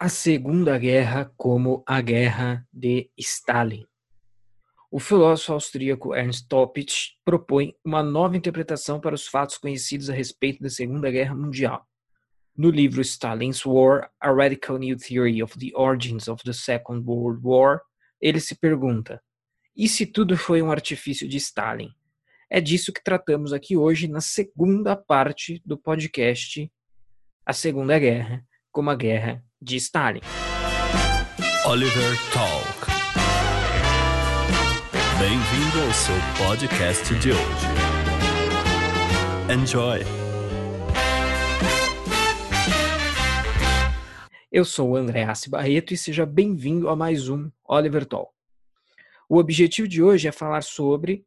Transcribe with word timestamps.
A 0.00 0.08
Segunda 0.08 0.78
Guerra 0.78 1.28
como 1.36 1.82
a 1.84 2.00
Guerra 2.00 2.64
de 2.72 3.10
Stalin. 3.18 3.84
O 4.92 5.00
filósofo 5.00 5.54
austríaco 5.54 6.14
Ernst 6.14 6.46
Toppich 6.46 7.18
propõe 7.24 7.74
uma 7.84 8.00
nova 8.00 8.36
interpretação 8.36 9.00
para 9.00 9.16
os 9.16 9.26
fatos 9.26 9.58
conhecidos 9.58 10.08
a 10.08 10.12
respeito 10.12 10.62
da 10.62 10.70
Segunda 10.70 11.10
Guerra 11.10 11.34
Mundial. 11.34 11.84
No 12.56 12.70
livro 12.70 13.00
Stalin's 13.00 13.66
War: 13.66 14.08
A 14.20 14.30
Radical 14.30 14.78
New 14.78 14.96
Theory 14.96 15.42
of 15.42 15.58
the 15.58 15.76
Origins 15.76 16.28
of 16.28 16.44
the 16.44 16.52
Second 16.52 17.02
World 17.04 17.40
War, 17.42 17.80
ele 18.20 18.38
se 18.38 18.54
pergunta: 18.54 19.20
e 19.76 19.88
se 19.88 20.06
tudo 20.06 20.36
foi 20.36 20.62
um 20.62 20.70
artifício 20.70 21.28
de 21.28 21.38
Stalin? 21.38 21.90
É 22.48 22.60
disso 22.60 22.92
que 22.92 23.02
tratamos 23.02 23.52
aqui 23.52 23.76
hoje 23.76 24.06
na 24.06 24.20
segunda 24.20 24.94
parte 24.94 25.60
do 25.66 25.76
podcast 25.76 26.70
A 27.44 27.52
Segunda 27.52 27.98
Guerra 27.98 28.46
como 28.70 28.90
a 28.90 28.94
Guerra 28.94 29.44
de 29.60 29.76
Stalin. 29.76 30.20
Oliver 31.66 32.16
Talk. 32.32 32.86
Bem-vindo 35.18 35.84
ao 35.84 35.92
seu 35.92 36.14
podcast 36.46 37.14
de 37.16 37.32
hoje. 37.32 37.66
Enjoy. 39.52 40.00
Eu 44.50 44.64
sou 44.64 44.90
o 44.90 44.96
André 44.96 45.24
Assi 45.24 45.50
Barreto 45.50 45.92
e 45.92 45.96
seja 45.96 46.24
bem-vindo 46.24 46.88
a 46.88 46.94
mais 46.94 47.28
um 47.28 47.50
Oliver 47.64 48.06
Talk. 48.06 48.32
O 49.28 49.38
objetivo 49.38 49.88
de 49.88 50.00
hoje 50.00 50.28
é 50.28 50.32
falar 50.32 50.62
sobre 50.62 51.26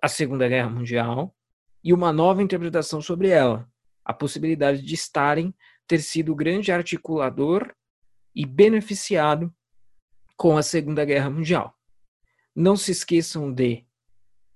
a 0.00 0.08
Segunda 0.08 0.48
Guerra 0.48 0.70
Mundial 0.70 1.36
e 1.82 1.92
uma 1.92 2.10
nova 2.10 2.42
interpretação 2.42 3.02
sobre 3.02 3.28
ela, 3.28 3.68
a 4.02 4.14
possibilidade 4.14 4.80
de 4.82 4.94
Stalin 4.94 5.54
ter 5.86 6.00
sido 6.00 6.34
grande 6.34 6.72
articulador 6.72 7.74
e 8.34 8.44
beneficiado 8.44 9.52
com 10.36 10.56
a 10.56 10.62
Segunda 10.62 11.04
Guerra 11.04 11.30
Mundial. 11.30 11.74
Não 12.54 12.76
se 12.76 12.90
esqueçam 12.90 13.52
de 13.52 13.84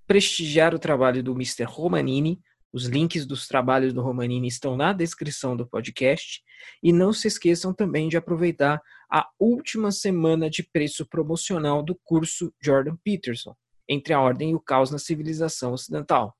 prestigiar 0.06 0.74
o 0.74 0.78
trabalho 0.78 1.22
do 1.22 1.32
Mr. 1.32 1.64
Romanini. 1.64 2.40
Os 2.72 2.86
links 2.86 3.26
dos 3.26 3.46
trabalhos 3.46 3.92
do 3.92 4.02
Romanini 4.02 4.48
estão 4.48 4.76
na 4.76 4.92
descrição 4.92 5.56
do 5.56 5.66
podcast. 5.66 6.42
E 6.82 6.92
não 6.92 7.12
se 7.12 7.28
esqueçam 7.28 7.72
também 7.72 8.08
de 8.08 8.16
aproveitar 8.16 8.80
a 9.10 9.28
última 9.38 9.92
semana 9.92 10.50
de 10.50 10.62
preço 10.62 11.06
promocional 11.06 11.82
do 11.82 11.94
curso 12.04 12.52
Jordan 12.60 12.96
Peterson, 13.04 13.56
Entre 13.88 14.12
a 14.12 14.20
Ordem 14.20 14.50
e 14.50 14.54
o 14.54 14.60
Caos 14.60 14.90
na 14.90 14.98
Civilização 14.98 15.72
Ocidental 15.72 16.36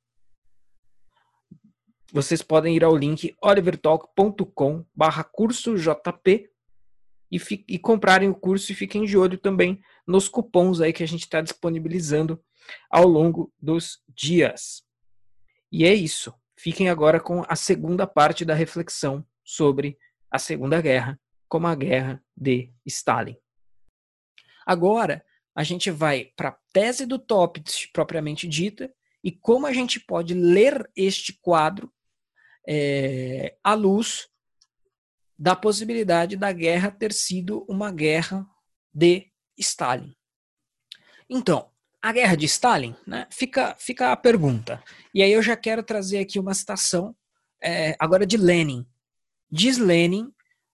vocês 2.12 2.42
podem 2.42 2.74
ir 2.74 2.84
ao 2.84 2.96
link 2.96 3.36
olivertalk.com 3.42 4.84
barra 4.94 5.22
curso 5.22 5.76
JP 5.76 6.50
e, 7.30 7.64
e 7.68 7.78
comprarem 7.78 8.28
o 8.28 8.34
curso 8.34 8.72
e 8.72 8.74
fiquem 8.74 9.04
de 9.04 9.16
olho 9.16 9.36
também 9.36 9.80
nos 10.06 10.28
cupons 10.28 10.80
aí 10.80 10.92
que 10.92 11.02
a 11.02 11.08
gente 11.08 11.22
está 11.22 11.40
disponibilizando 11.40 12.42
ao 12.90 13.06
longo 13.06 13.52
dos 13.60 14.02
dias. 14.08 14.82
E 15.70 15.84
é 15.84 15.92
isso. 15.92 16.32
Fiquem 16.56 16.88
agora 16.88 17.20
com 17.20 17.44
a 17.46 17.54
segunda 17.54 18.06
parte 18.06 18.44
da 18.44 18.54
reflexão 18.54 19.24
sobre 19.44 19.98
a 20.30 20.38
Segunda 20.38 20.80
Guerra 20.80 21.20
como 21.46 21.66
a 21.66 21.74
Guerra 21.74 22.22
de 22.36 22.72
Stalin. 22.84 23.36
Agora, 24.66 25.24
a 25.54 25.62
gente 25.62 25.90
vai 25.90 26.26
para 26.36 26.50
a 26.50 26.58
tese 26.72 27.06
do 27.06 27.18
Topit 27.18 27.90
propriamente 27.92 28.46
dita 28.46 28.92
e 29.24 29.32
como 29.32 29.66
a 29.66 29.72
gente 29.72 29.98
pode 29.98 30.34
ler 30.34 30.90
este 30.94 31.32
quadro 31.32 31.92
é, 32.68 33.56
à 33.64 33.72
luz 33.72 34.28
da 35.38 35.56
possibilidade 35.56 36.36
da 36.36 36.52
guerra 36.52 36.90
ter 36.90 37.12
sido 37.14 37.64
uma 37.66 37.90
guerra 37.90 38.46
de 38.92 39.32
Stalin. 39.56 40.14
Então, 41.30 41.70
a 42.02 42.12
guerra 42.12 42.36
de 42.36 42.44
Stalin, 42.44 42.94
né, 43.06 43.26
fica, 43.30 43.74
fica 43.78 44.12
a 44.12 44.16
pergunta. 44.16 44.82
E 45.14 45.22
aí 45.22 45.32
eu 45.32 45.42
já 45.42 45.56
quero 45.56 45.82
trazer 45.82 46.18
aqui 46.18 46.38
uma 46.38 46.52
citação 46.52 47.16
é, 47.62 47.96
agora 47.98 48.26
de 48.26 48.36
Lenin. 48.36 48.86
Diz 49.50 49.78
Lenin, 49.78 50.30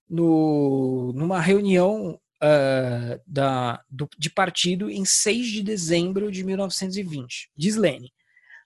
no, 0.09 1.13
numa 1.15 1.41
reunião 1.41 2.21
uh, 2.43 3.21
da, 3.27 3.83
do, 3.89 4.09
de 4.19 4.31
partido 4.31 4.91
em 4.91 5.05
6 5.05 5.47
de 5.47 5.63
dezembro 5.63 6.31
de 6.31 6.45
1920. 6.45 7.51
Diz 7.57 7.77
Lenin: 7.77 8.11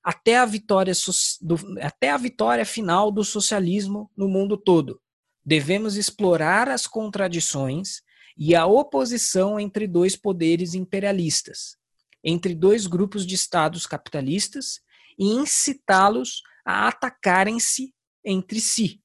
até 0.03 0.39
a 0.39 0.47
vitória, 0.47 0.93
do, 1.41 1.57
até 1.81 2.11
a 2.11 2.17
vitória 2.17 2.65
final 2.65 3.11
do 3.11 3.25
socialismo 3.25 4.11
no 4.17 4.29
mundo 4.29 4.57
todo. 4.57 5.01
Devemos 5.45 5.97
explorar 5.97 6.69
as 6.69 6.87
contradições 6.87 8.01
e 8.37 8.55
a 8.55 8.67
oposição 8.67 9.59
entre 9.59 9.87
dois 9.87 10.15
poderes 10.15 10.75
imperialistas, 10.75 11.77
entre 12.23 12.55
dois 12.55 12.87
grupos 12.87 13.27
de 13.27 13.35
estados 13.35 13.87
capitalistas 13.87 14.81
e 15.19 15.27
incitá-los 15.27 16.43
a 16.65 16.87
atacarem-se 16.89 17.93
entre 18.25 18.61
si. 18.61 19.03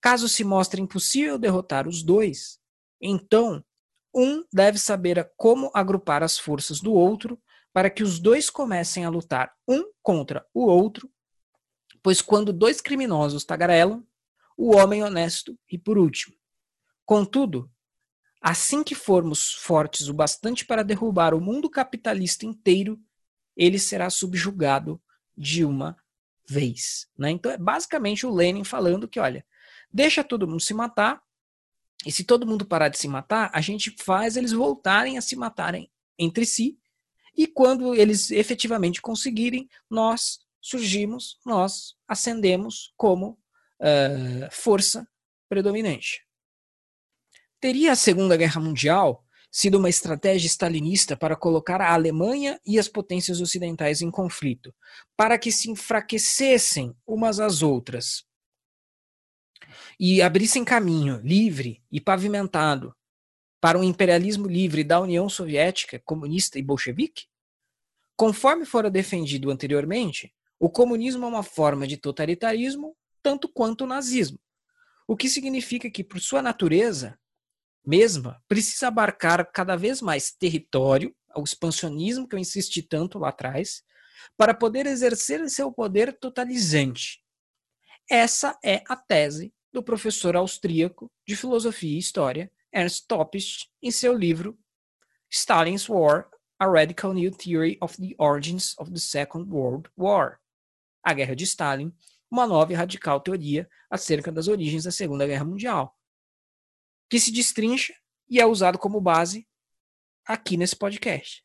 Caso 0.00 0.28
se 0.28 0.44
mostre 0.44 0.80
impossível 0.80 1.38
derrotar 1.38 1.88
os 1.88 2.02
dois, 2.02 2.58
então 3.00 3.64
um 4.14 4.44
deve 4.52 4.78
saber 4.78 5.32
como 5.36 5.70
agrupar 5.74 6.22
as 6.22 6.38
forças 6.38 6.80
do 6.80 6.92
outro 6.92 7.40
para 7.74 7.90
que 7.90 8.04
os 8.04 8.20
dois 8.20 8.48
comecem 8.48 9.04
a 9.04 9.10
lutar 9.10 9.52
um 9.66 9.90
contra 10.00 10.46
o 10.54 10.64
outro, 10.64 11.10
pois 12.00 12.22
quando 12.22 12.52
dois 12.52 12.80
criminosos 12.80 13.44
tagarelam, 13.44 14.06
o 14.56 14.76
homem 14.76 15.02
honesto 15.02 15.58
e 15.68 15.76
por 15.76 15.98
último. 15.98 16.36
Contudo, 17.04 17.68
assim 18.40 18.84
que 18.84 18.94
formos 18.94 19.54
fortes 19.54 20.06
o 20.06 20.14
bastante 20.14 20.64
para 20.64 20.84
derrubar 20.84 21.34
o 21.34 21.40
mundo 21.40 21.68
capitalista 21.68 22.46
inteiro, 22.46 22.96
ele 23.56 23.80
será 23.80 24.08
subjugado 24.08 25.02
de 25.36 25.64
uma 25.64 25.96
vez. 26.48 27.08
Né? 27.18 27.32
Então 27.32 27.50
é 27.50 27.58
basicamente 27.58 28.24
o 28.24 28.32
Lenin 28.32 28.62
falando 28.62 29.08
que, 29.08 29.18
olha, 29.18 29.44
deixa 29.92 30.22
todo 30.22 30.46
mundo 30.46 30.60
se 30.60 30.72
matar, 30.72 31.20
e 32.06 32.12
se 32.12 32.22
todo 32.22 32.46
mundo 32.46 32.64
parar 32.64 32.88
de 32.88 32.98
se 32.98 33.08
matar, 33.08 33.50
a 33.52 33.60
gente 33.60 33.96
faz 33.98 34.36
eles 34.36 34.52
voltarem 34.52 35.18
a 35.18 35.20
se 35.20 35.34
matarem 35.34 35.90
entre 36.16 36.46
si, 36.46 36.78
e 37.36 37.46
quando 37.46 37.94
eles 37.94 38.30
efetivamente 38.30 39.02
conseguirem, 39.02 39.68
nós 39.90 40.40
surgimos, 40.60 41.38
nós 41.44 41.94
ascendemos 42.08 42.92
como 42.96 43.38
uh, 43.80 44.48
força 44.50 45.06
predominante. 45.48 46.24
Teria 47.60 47.92
a 47.92 47.96
Segunda 47.96 48.36
Guerra 48.36 48.60
Mundial 48.60 49.24
sido 49.50 49.78
uma 49.78 49.88
estratégia 49.88 50.48
stalinista 50.48 51.16
para 51.16 51.36
colocar 51.36 51.80
a 51.80 51.92
Alemanha 51.92 52.60
e 52.66 52.78
as 52.78 52.88
potências 52.88 53.40
ocidentais 53.40 54.02
em 54.02 54.10
conflito, 54.10 54.74
para 55.16 55.38
que 55.38 55.52
se 55.52 55.70
enfraquecessem 55.70 56.96
umas 57.06 57.38
às 57.38 57.62
outras 57.62 58.24
e 59.98 60.20
abrissem 60.20 60.64
caminho 60.64 61.20
livre 61.22 61.82
e 61.90 62.00
pavimentado 62.00 62.94
para 63.64 63.78
um 63.78 63.82
imperialismo 63.82 64.46
livre 64.46 64.84
da 64.84 65.00
União 65.00 65.26
Soviética, 65.26 65.98
comunista 65.98 66.58
e 66.58 66.62
bolchevique? 66.62 67.24
Conforme 68.14 68.66
fora 68.66 68.90
defendido 68.90 69.50
anteriormente, 69.50 70.34
o 70.60 70.68
comunismo 70.68 71.24
é 71.24 71.28
uma 71.28 71.42
forma 71.42 71.86
de 71.86 71.96
totalitarismo 71.96 72.94
tanto 73.22 73.48
quanto 73.48 73.84
o 73.84 73.86
nazismo, 73.86 74.38
o 75.08 75.16
que 75.16 75.30
significa 75.30 75.90
que, 75.90 76.04
por 76.04 76.20
sua 76.20 76.42
natureza 76.42 77.18
mesma, 77.82 78.38
precisa 78.46 78.88
abarcar 78.88 79.50
cada 79.50 79.76
vez 79.76 80.02
mais 80.02 80.30
território, 80.30 81.16
o 81.34 81.42
expansionismo 81.42 82.28
que 82.28 82.34
eu 82.34 82.40
insisti 82.40 82.82
tanto 82.82 83.18
lá 83.18 83.30
atrás, 83.30 83.82
para 84.36 84.52
poder 84.52 84.84
exercer 84.84 85.48
seu 85.48 85.72
poder 85.72 86.12
totalizante. 86.12 87.24
Essa 88.10 88.58
é 88.62 88.84
a 88.86 88.94
tese 88.94 89.54
do 89.72 89.82
professor 89.82 90.36
austríaco 90.36 91.10
de 91.26 91.34
filosofia 91.34 91.96
e 91.96 91.98
história 91.98 92.52
Ernst 92.74 93.06
Toppich 93.06 93.70
em 93.80 93.90
seu 93.90 94.12
livro 94.12 94.58
Stalin's 95.30 95.88
War: 95.88 96.28
A 96.58 96.66
Radical 96.66 97.14
New 97.14 97.30
Theory 97.30 97.78
of 97.80 97.96
the 97.96 98.14
Origins 98.18 98.74
of 98.78 98.90
the 98.90 98.98
Second 98.98 99.50
World 99.50 99.88
War. 99.96 100.40
A 101.02 101.14
Guerra 101.14 101.36
de 101.36 101.44
Stalin, 101.44 101.94
uma 102.30 102.46
nova 102.46 102.72
e 102.72 102.74
radical 102.74 103.20
teoria 103.20 103.68
acerca 103.88 104.32
das 104.32 104.48
origens 104.48 104.84
da 104.84 104.90
Segunda 104.90 105.26
Guerra 105.26 105.44
Mundial, 105.44 105.96
que 107.08 107.20
se 107.20 107.30
destrincha 107.30 107.94
e 108.28 108.40
é 108.40 108.46
usado 108.46 108.78
como 108.78 109.00
base 109.00 109.46
aqui 110.26 110.56
nesse 110.56 110.74
podcast. 110.74 111.44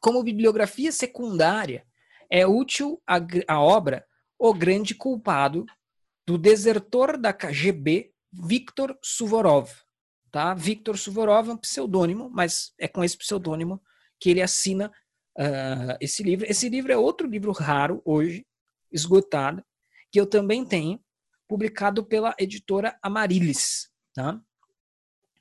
Como 0.00 0.22
bibliografia 0.22 0.92
secundária, 0.92 1.86
é 2.30 2.46
útil 2.46 3.02
a, 3.06 3.16
a 3.48 3.60
obra 3.60 4.06
O 4.38 4.52
Grande 4.52 4.94
Culpado, 4.94 5.64
do 6.26 6.38
desertor 6.38 7.18
da 7.18 7.32
KGB 7.32 8.12
Viktor 8.32 8.98
Suvorov, 9.02 9.83
Tá? 10.34 10.52
Victor 10.52 10.98
Suvorov 10.98 11.48
é 11.48 11.52
um 11.52 11.56
pseudônimo, 11.56 12.28
mas 12.28 12.74
é 12.76 12.88
com 12.88 13.04
esse 13.04 13.16
pseudônimo 13.16 13.80
que 14.18 14.30
ele 14.30 14.42
assina 14.42 14.90
uh, 15.38 15.96
esse 16.00 16.24
livro. 16.24 16.44
Esse 16.50 16.68
livro 16.68 16.90
é 16.90 16.96
outro 16.96 17.28
livro 17.28 17.52
raro 17.52 18.02
hoje, 18.04 18.44
esgotado, 18.90 19.64
que 20.10 20.20
eu 20.20 20.26
também 20.26 20.64
tenho, 20.64 20.98
publicado 21.46 22.04
pela 22.04 22.34
editora 22.36 22.98
Amarilis. 23.00 23.88
Tá? 24.12 24.40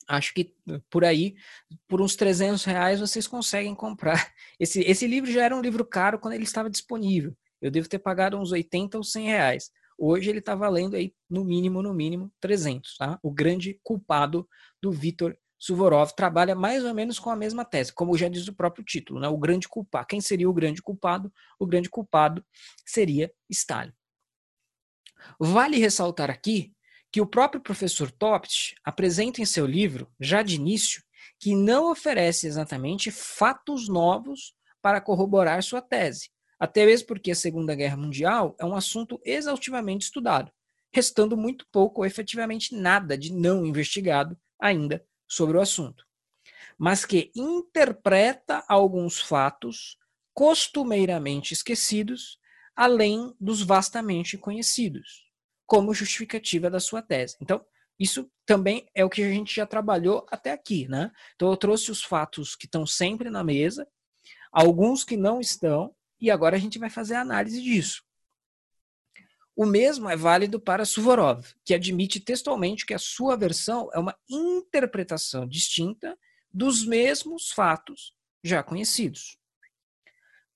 Acho 0.08 0.32
que 0.32 0.54
por 0.92 1.04
aí, 1.04 1.34
por 1.88 2.00
uns 2.00 2.16
300 2.16 2.64
reais, 2.64 3.00
vocês 3.00 3.26
conseguem 3.26 3.74
comprar. 3.74 4.32
Esse, 4.60 4.82
esse 4.82 5.08
livro 5.08 5.32
já 5.32 5.44
era 5.46 5.56
um 5.56 5.62
livro 5.62 5.84
caro 5.84 6.20
quando 6.20 6.36
ele 6.36 6.44
estava 6.44 6.70
disponível. 6.70 7.36
Eu 7.60 7.72
devo 7.72 7.90
ter 7.90 7.98
pagado 7.98 8.38
uns 8.38 8.52
80 8.52 8.96
ou 8.98 9.04
100 9.04 9.26
reais. 9.26 9.72
Hoje 10.06 10.30
ele 10.30 10.40
está 10.40 10.54
valendo 10.54 10.98
aí, 10.98 11.16
no 11.30 11.46
mínimo, 11.46 11.82
no 11.82 11.94
mínimo, 11.94 12.30
300. 12.42 12.98
Tá? 12.98 13.18
O 13.24 13.32
grande 13.32 13.80
culpado 13.82 14.46
do 14.82 14.92
Vitor 14.92 15.34
Suvorov 15.58 16.12
trabalha 16.12 16.54
mais 16.54 16.84
ou 16.84 16.94
menos 16.94 17.18
com 17.18 17.30
a 17.30 17.38
mesma 17.38 17.64
tese, 17.64 17.94
como 17.94 18.18
já 18.18 18.28
diz 18.28 18.46
o 18.50 18.54
próprio 18.54 18.84
título, 18.84 19.22
né? 19.22 19.30
o 19.30 19.38
grande 19.38 19.66
culpado. 19.70 20.08
Quem 20.08 20.20
seria 20.20 20.50
o 20.50 20.54
grande 20.54 20.82
culpado? 20.82 21.32
O 21.58 21.66
grande 21.66 21.90
culpado 21.90 22.46
seria 22.86 23.34
Stalin. 23.50 23.94
Vale 25.40 25.78
ressaltar 25.78 26.30
aqui 26.30 26.74
que 27.10 27.22
o 27.22 27.26
próprio 27.26 27.62
professor 27.62 28.12
Topt 28.12 28.76
apresenta 28.84 29.42
em 29.42 29.46
seu 29.46 29.66
livro, 29.66 30.12
já 30.20 30.44
de 30.44 30.56
início, 30.56 31.02
que 31.40 31.56
não 31.56 31.90
oferece 31.90 32.46
exatamente 32.46 33.10
fatos 33.10 33.88
novos 33.88 34.54
para 34.82 35.00
corroborar 35.00 35.64
sua 35.64 35.82
tese, 35.82 36.30
até 36.60 36.86
mesmo 36.86 37.08
porque 37.08 37.32
a 37.32 37.36
Segunda 37.36 37.76
Guerra 37.76 37.98
Mundial 37.98 38.56
é 38.60 38.66
um 38.66 38.76
assunto 38.76 39.20
exaustivamente 39.24 40.06
estudado, 40.06 40.52
restando 40.94 41.36
muito 41.36 41.66
pouco 41.72 42.02
ou 42.02 42.06
efetivamente 42.06 42.76
nada 42.76 43.18
de 43.18 43.34
não 43.34 43.66
investigado 43.66 44.38
ainda 44.60 45.06
sobre 45.28 45.58
o 45.58 45.62
assunto, 45.62 46.06
mas 46.78 47.06
que 47.06 47.32
interpreta 47.36 48.64
alguns 48.68 49.20
fatos 49.20 49.98
costumeiramente 50.34 51.54
esquecidos, 51.54 52.40
além 52.76 53.34
dos 53.40 53.62
vastamente 53.62 54.38
conhecidos, 54.38 55.26
como 55.66 55.94
justificativa 55.94 56.70
da 56.70 56.80
sua 56.80 57.02
tese. 57.02 57.38
Então, 57.42 57.64
isso 58.00 58.30
também 58.46 58.88
é 58.96 59.06
o 59.06 59.10
que 59.10 59.24
a 59.24 59.30
gente 59.30 59.56
já 59.56 59.66
trabalhou 59.66 60.26
até 60.30 60.52
aqui, 60.52 60.88
né? 60.88 61.12
Então, 61.36 61.50
eu 61.50 61.58
trouxe 61.58 61.92
os 61.92 62.04
fatos 62.04 62.56
que 62.56 62.66
estão 62.66 62.86
sempre 62.86 63.30
na 63.30 63.44
mesa, 63.44 63.88
alguns 64.52 65.04
que 65.04 65.16
não 65.16 65.40
estão, 65.40 65.96
e 66.24 66.32
agora 66.32 66.56
a 66.56 66.60
gente 66.60 66.80
vai 66.80 66.90
fazer 66.90 67.16
a 67.16 67.22
análise 67.22 67.62
disso. 67.62 68.02
O 69.54 69.66
mesmo 69.66 70.10
é 70.10 70.16
válido 70.16 70.58
para 70.58 70.86
Suvorov, 70.86 71.46
que 71.66 71.74
admite 71.74 72.18
textualmente 72.18 72.86
que 72.86 72.94
a 72.94 72.98
sua 72.98 73.36
versão 73.36 73.90
é 73.94 74.00
uma 74.00 74.18
interpretação 74.30 75.46
distinta 75.46 76.18
dos 76.52 76.86
mesmos 76.86 77.52
fatos 77.52 78.16
já 78.42 78.64
conhecidos. 78.64 79.38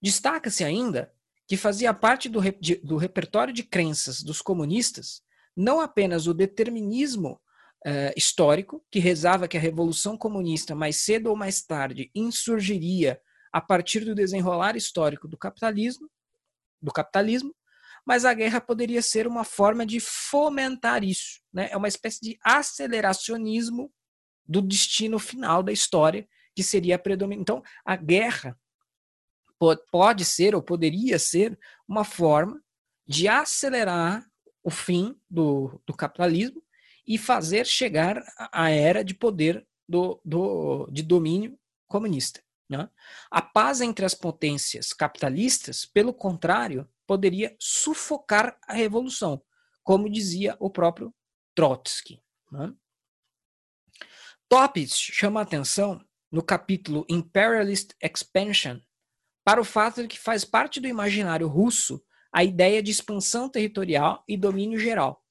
Destaca-se 0.01 0.63
ainda 0.63 1.13
que 1.45 1.57
fazia 1.57 1.93
parte 1.93 2.29
do, 2.29 2.39
do, 2.81 2.95
repertório 2.95 3.53
de 3.53 3.63
crenças 3.63 4.23
dos 4.23 4.41
comunistas 4.41 5.21
não 5.55 5.81
apenas 5.81 6.27
o 6.27 6.33
determinismo 6.33 7.41
eh, 7.85 8.13
histórico, 8.15 8.85
que 8.89 8.99
rezava 8.99 9.47
que 9.47 9.57
a 9.57 9.59
revolução 9.59 10.17
comunista 10.17 10.73
mais 10.75 10.97
cedo 10.97 11.27
ou 11.27 11.35
mais 11.35 11.61
tarde 11.61 12.09
insurgiria 12.15 13.19
a 13.51 13.61
partir 13.61 14.05
do 14.05 14.15
desenrolar 14.15 14.75
histórico 14.75 15.27
do 15.27 15.37
capitalismo, 15.37 16.09
do 16.81 16.91
capitalismo, 16.91 17.55
mas 18.05 18.23
a 18.23 18.33
guerra 18.33 18.61
poderia 18.61 19.01
ser 19.01 19.27
uma 19.27 19.43
forma 19.43 19.85
de 19.85 19.99
fomentar 19.99 21.03
isso. 21.03 21.41
Né? 21.51 21.67
É 21.71 21.77
uma 21.77 21.89
espécie 21.89 22.21
de 22.21 22.37
aceleracionismo 22.41 23.91
do 24.45 24.61
destino 24.61 25.19
final 25.19 25.61
da 25.61 25.73
história, 25.73 26.27
que 26.55 26.63
seria 26.63 26.95
a 26.95 26.99
predominante. 26.99 27.41
Então, 27.41 27.61
a 27.85 27.95
guerra 27.95 28.57
pode 29.91 30.23
ser 30.23 30.55
ou 30.55 30.61
poderia 30.61 31.19
ser 31.19 31.57
uma 31.87 32.03
forma 32.03 32.61
de 33.05 33.27
acelerar 33.27 34.25
o 34.63 34.69
fim 34.69 35.15
do, 35.29 35.81
do 35.85 35.93
capitalismo 35.93 36.63
e 37.05 37.17
fazer 37.17 37.65
chegar 37.65 38.23
a 38.51 38.69
era 38.69 39.03
de 39.03 39.13
poder 39.13 39.65
do, 39.87 40.19
do, 40.23 40.87
de 40.91 41.01
domínio 41.01 41.57
comunista. 41.87 42.41
Né? 42.69 42.89
A 43.31 43.41
paz 43.41 43.81
entre 43.81 44.05
as 44.05 44.13
potências 44.13 44.93
capitalistas, 44.93 45.85
pelo 45.85 46.13
contrário, 46.13 46.87
poderia 47.05 47.55
sufocar 47.59 48.57
a 48.67 48.73
revolução, 48.73 49.41
como 49.83 50.09
dizia 50.09 50.55
o 50.59 50.69
próprio 50.69 51.13
Trotsky. 51.55 52.21
Né? 52.51 52.73
Topitz 54.49 54.95
chama 54.95 55.39
a 55.39 55.43
atenção 55.43 56.03
no 56.31 56.43
capítulo 56.43 57.05
Imperialist 57.09 57.93
Expansion 58.01 58.79
para 59.43 59.61
o 59.61 59.65
fato 59.65 60.01
de 60.01 60.09
que 60.09 60.19
faz 60.19 60.43
parte 60.43 60.81
do 60.81 60.87
imaginário 60.87 61.47
russo 61.47 62.03
a 62.33 62.43
ideia 62.43 62.83
de 62.83 62.91
expansão 62.91 63.49
territorial 63.49 64.23
e 64.27 64.35
domínio 64.35 64.77
geral, 64.77 65.23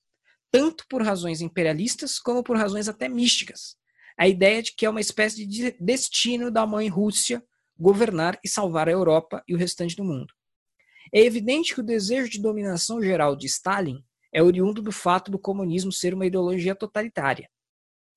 tanto 0.50 0.86
por 0.88 1.02
razões 1.02 1.42
imperialistas 1.42 2.18
como 2.18 2.42
por 2.42 2.56
razões 2.56 2.88
até 2.88 3.08
místicas. 3.08 3.76
A 4.18 4.26
ideia 4.26 4.62
de 4.62 4.74
que 4.74 4.86
é 4.86 4.90
uma 4.90 5.00
espécie 5.00 5.46
de 5.46 5.76
destino 5.78 6.50
da 6.50 6.66
mãe 6.66 6.88
Rússia 6.88 7.42
governar 7.78 8.38
e 8.42 8.48
salvar 8.48 8.88
a 8.88 8.92
Europa 8.92 9.42
e 9.46 9.54
o 9.54 9.58
restante 9.58 9.94
do 9.94 10.04
mundo. 10.04 10.32
É 11.12 11.20
evidente 11.20 11.74
que 11.74 11.80
o 11.80 11.84
desejo 11.84 12.30
de 12.30 12.40
dominação 12.40 13.02
geral 13.02 13.36
de 13.36 13.46
Stalin 13.46 14.02
é 14.32 14.42
oriundo 14.42 14.82
do 14.82 14.90
fato 14.90 15.30
do 15.30 15.38
comunismo 15.38 15.92
ser 15.92 16.14
uma 16.14 16.26
ideologia 16.26 16.74
totalitária. 16.74 17.48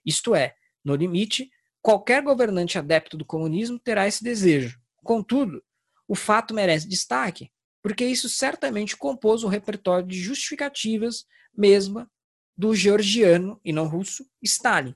Isto 0.05 0.33
é, 0.33 0.55
no 0.83 0.95
limite, 0.95 1.49
qualquer 1.81 2.21
governante 2.23 2.77
adepto 2.77 3.17
do 3.17 3.25
comunismo 3.25 3.79
terá 3.79 4.07
esse 4.07 4.23
desejo. 4.23 4.79
Contudo, 5.03 5.63
o 6.07 6.15
fato 6.15 6.53
merece 6.53 6.87
destaque, 6.87 7.51
porque 7.81 8.05
isso 8.05 8.27
certamente 8.27 8.97
compôs 8.97 9.43
o 9.43 9.47
repertório 9.47 10.07
de 10.07 10.19
justificativas 10.19 11.25
mesma 11.55 12.09
do 12.57 12.75
georgiano, 12.75 13.59
e 13.63 13.71
não 13.71 13.87
russo, 13.87 14.25
Stalin, 14.43 14.93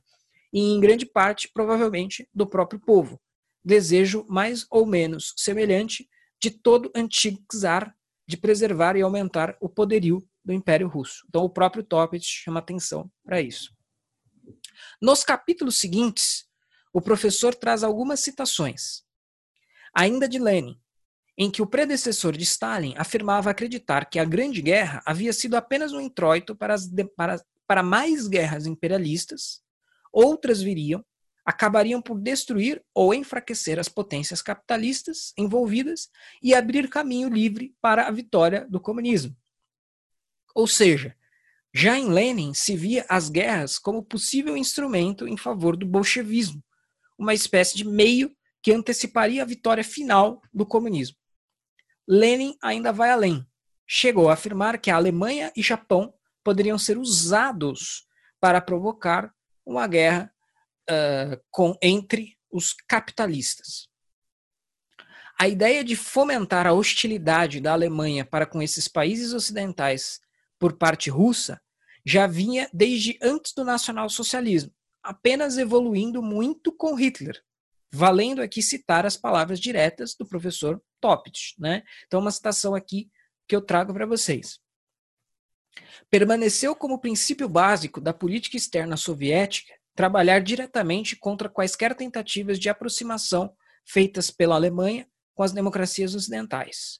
e 0.53 0.61
em 0.61 0.79
grande 0.79 1.05
parte, 1.05 1.49
provavelmente, 1.51 2.29
do 2.31 2.45
próprio 2.45 2.79
povo. 2.79 3.19
Desejo 3.65 4.25
mais 4.29 4.67
ou 4.69 4.85
menos 4.85 5.33
semelhante 5.35 6.07
de 6.39 6.51
todo 6.51 6.91
antigo 6.95 7.43
czar 7.51 7.95
de 8.27 8.37
preservar 8.37 8.95
e 8.95 9.01
aumentar 9.01 9.57
o 9.59 9.67
poderio 9.67 10.23
do 10.45 10.53
Império 10.53 10.87
Russo. 10.87 11.25
Então, 11.27 11.43
o 11.43 11.49
próprio 11.49 11.83
Topit 11.83 12.25
chama 12.25 12.59
atenção 12.59 13.11
para 13.25 13.41
isso. 13.41 13.73
Nos 15.01 15.23
capítulos 15.23 15.79
seguintes, 15.79 16.45
o 16.93 17.01
professor 17.01 17.55
traz 17.55 17.83
algumas 17.83 18.19
citações, 18.19 19.03
ainda 19.93 20.27
de 20.27 20.37
Lenin, 20.37 20.79
em 21.37 21.49
que 21.49 21.61
o 21.61 21.67
predecessor 21.67 22.37
de 22.37 22.43
Stalin 22.43 22.93
afirmava 22.97 23.49
acreditar 23.49 24.05
que 24.05 24.19
a 24.19 24.25
Grande 24.25 24.61
Guerra 24.61 25.01
havia 25.05 25.33
sido 25.33 25.55
apenas 25.55 25.91
um 25.91 26.01
introito 26.01 26.55
para, 26.55 26.73
as, 26.73 26.87
para, 27.15 27.43
para 27.65 27.81
mais 27.81 28.27
guerras 28.27 28.67
imperialistas, 28.67 29.62
outras 30.13 30.61
viriam 30.61 31.03
acabariam 31.45 32.01
por 32.01 32.19
destruir 32.19 32.83
ou 32.93 33.13
enfraquecer 33.13 33.77
as 33.77 33.89
potências 33.89 34.41
capitalistas 34.41 35.33
envolvidas 35.37 36.09
e 36.41 36.53
abrir 36.53 36.89
caminho 36.89 37.29
livre 37.29 37.75
para 37.81 38.07
a 38.07 38.11
vitória 38.11 38.65
do 38.69 38.79
comunismo. 38.79 39.35
Ou 40.55 40.67
seja, 40.67 41.15
já 41.73 41.97
em 41.97 42.07
Lenin 42.09 42.53
se 42.53 42.75
via 42.75 43.05
as 43.09 43.29
guerras 43.29 43.77
como 43.77 44.03
possível 44.03 44.55
instrumento 44.55 45.27
em 45.27 45.35
favor 45.35 45.75
do 45.75 45.85
bolchevismo, 45.85 46.63
uma 47.17 47.33
espécie 47.33 47.75
de 47.75 47.83
meio 47.83 48.33
que 48.61 48.71
anteciparia 48.71 49.41
a 49.41 49.45
vitória 49.45 49.83
final 49.83 50.41
do 50.53 50.65
comunismo. 50.65 51.17
Lenin 52.07 52.55
ainda 52.61 52.93
vai 52.93 53.11
além. 53.11 53.45
Chegou 53.85 54.29
a 54.29 54.33
afirmar 54.33 54.77
que 54.77 54.89
a 54.89 54.95
Alemanha 54.95 55.51
e 55.55 55.61
Japão 55.61 56.13
poderiam 56.43 56.77
ser 56.77 56.97
usados 56.97 58.07
para 58.39 58.61
provocar 58.61 59.33
uma 59.65 59.87
guerra 59.87 60.33
uh, 60.89 61.41
com, 61.49 61.77
entre 61.81 62.37
os 62.51 62.73
capitalistas. 62.87 63.87
A 65.39 65.47
ideia 65.47 65.83
de 65.83 65.95
fomentar 65.95 66.67
a 66.67 66.73
hostilidade 66.73 67.59
da 67.59 67.73
Alemanha 67.73 68.23
para 68.23 68.45
com 68.45 68.61
esses 68.61 68.87
países 68.87 69.33
ocidentais 69.33 70.19
por 70.59 70.73
parte 70.73 71.09
russa 71.09 71.59
já 72.05 72.27
vinha 72.27 72.69
desde 72.71 73.17
antes 73.21 73.53
do 73.53 73.63
nacionalsocialismo, 73.63 74.71
apenas 75.01 75.57
evoluindo 75.57 76.21
muito 76.21 76.71
com 76.71 76.95
Hitler. 76.95 77.41
Valendo 77.91 78.41
aqui 78.41 78.61
citar 78.61 79.05
as 79.05 79.17
palavras 79.17 79.59
diretas 79.59 80.15
do 80.15 80.25
professor 80.25 80.81
Topit. 80.99 81.55
Né? 81.59 81.83
Então, 82.07 82.19
uma 82.19 82.31
citação 82.31 82.73
aqui 82.73 83.09
que 83.47 83.55
eu 83.55 83.61
trago 83.61 83.93
para 83.93 84.05
vocês. 84.05 84.59
Permaneceu 86.09 86.75
como 86.75 86.99
princípio 86.99 87.49
básico 87.49 87.99
da 87.99 88.13
política 88.13 88.57
externa 88.57 88.97
soviética 88.97 89.73
trabalhar 89.95 90.39
diretamente 90.39 91.15
contra 91.15 91.49
quaisquer 91.49 91.95
tentativas 91.95 92.59
de 92.59 92.69
aproximação 92.69 93.55
feitas 93.85 94.31
pela 94.31 94.55
Alemanha 94.55 95.07
com 95.35 95.43
as 95.43 95.51
democracias 95.51 96.15
ocidentais. 96.15 96.99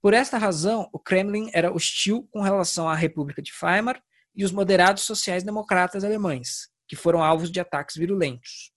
Por 0.00 0.14
esta 0.14 0.38
razão, 0.38 0.88
o 0.92 0.98
Kremlin 0.98 1.50
era 1.52 1.72
hostil 1.72 2.28
com 2.30 2.40
relação 2.40 2.88
à 2.88 2.94
República 2.94 3.42
de 3.42 3.52
Weimar 3.60 4.02
e 4.34 4.44
os 4.44 4.52
moderados 4.52 5.02
sociais-democratas 5.02 6.04
alemães, 6.04 6.68
que 6.86 6.94
foram 6.94 7.22
alvos 7.22 7.50
de 7.50 7.58
ataques 7.58 7.96
virulentos. 7.96 8.72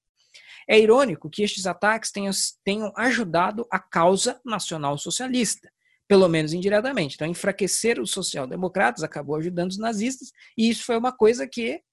É 0.67 0.79
irônico 0.79 1.29
que 1.29 1.43
estes 1.43 1.65
ataques 1.65 2.11
tenham, 2.11 2.31
tenham 2.63 2.93
ajudado 2.95 3.67
a 3.71 3.79
causa 3.79 4.39
nacional 4.45 4.97
socialista, 4.97 5.71
pelo 6.09 6.27
menos 6.27 6.53
indiretamente. 6.53 7.13
Então, 7.13 7.27
enfraquecer 7.27 8.01
os 8.01 8.09
social-democratas 8.09 9.03
acabou 9.03 9.35
ajudando 9.35 9.69
os 9.69 9.77
nazistas, 9.77 10.31
e 10.57 10.67
isso 10.67 10.83
foi 10.83 10.97
uma 10.97 11.11
coisa 11.11 11.47
que 11.47 11.83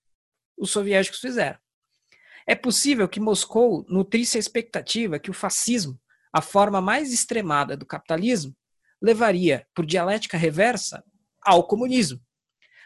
os 0.56 0.70
soviéticos 0.70 1.20
fizeram. 1.20 1.58
É 2.46 2.54
possível 2.54 3.06
que 3.06 3.20
Moscou 3.20 3.84
nutrisse 3.90 4.38
a 4.38 4.40
expectativa 4.40 5.18
que 5.18 5.30
o 5.30 5.34
fascismo, 5.34 6.00
a 6.32 6.40
forma 6.40 6.80
mais 6.80 7.12
extremada 7.12 7.76
do 7.76 7.84
capitalismo, 7.84 8.56
levaria, 9.02 9.66
por 9.74 9.84
dialética 9.84 10.38
reversa, 10.38 11.04
ao 11.42 11.66
comunismo. 11.66 12.18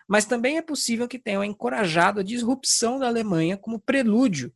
Mas 0.09 0.25
também 0.25 0.59
é 0.59 0.63
possível 0.63 1.07
que 1.07 1.19
tenham 1.19 1.45
encorajado 1.45 2.19
a 2.19 2.25
disrupção 2.25 2.99
da 2.99 3.07
Alemanha 3.07 3.57
como 3.57 3.79
prelúdio 3.79 4.53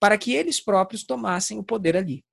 para 0.00 0.18
que 0.18 0.34
eles 0.34 0.60
próprios 0.60 1.04
tomassem 1.04 1.56
o 1.56 1.62
poder 1.62 1.96
ali. 1.96 2.24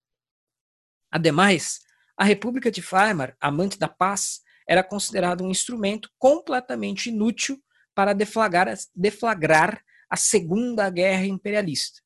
Ademais, 1.11 1.81
a 2.15 2.23
República 2.23 2.71
de 2.71 2.81
Weimar, 2.81 3.35
amante 3.39 3.77
da 3.77 3.87
paz, 3.87 4.41
era 4.67 4.83
considerada 4.83 5.43
um 5.43 5.49
instrumento 5.49 6.09
completamente 6.17 7.09
inútil 7.09 7.61
para 7.93 8.13
deflagrar, 8.13 8.73
deflagrar 8.95 9.83
a 10.09 10.15
Segunda 10.15 10.89
Guerra 10.89 11.25
Imperialista. 11.25 12.01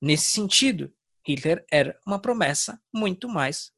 Nesse 0.00 0.30
sentido, 0.30 0.92
Hitler 1.26 1.64
era 1.70 1.98
uma 2.06 2.20
promessa 2.20 2.80
muito 2.92 3.28
mais 3.28 3.72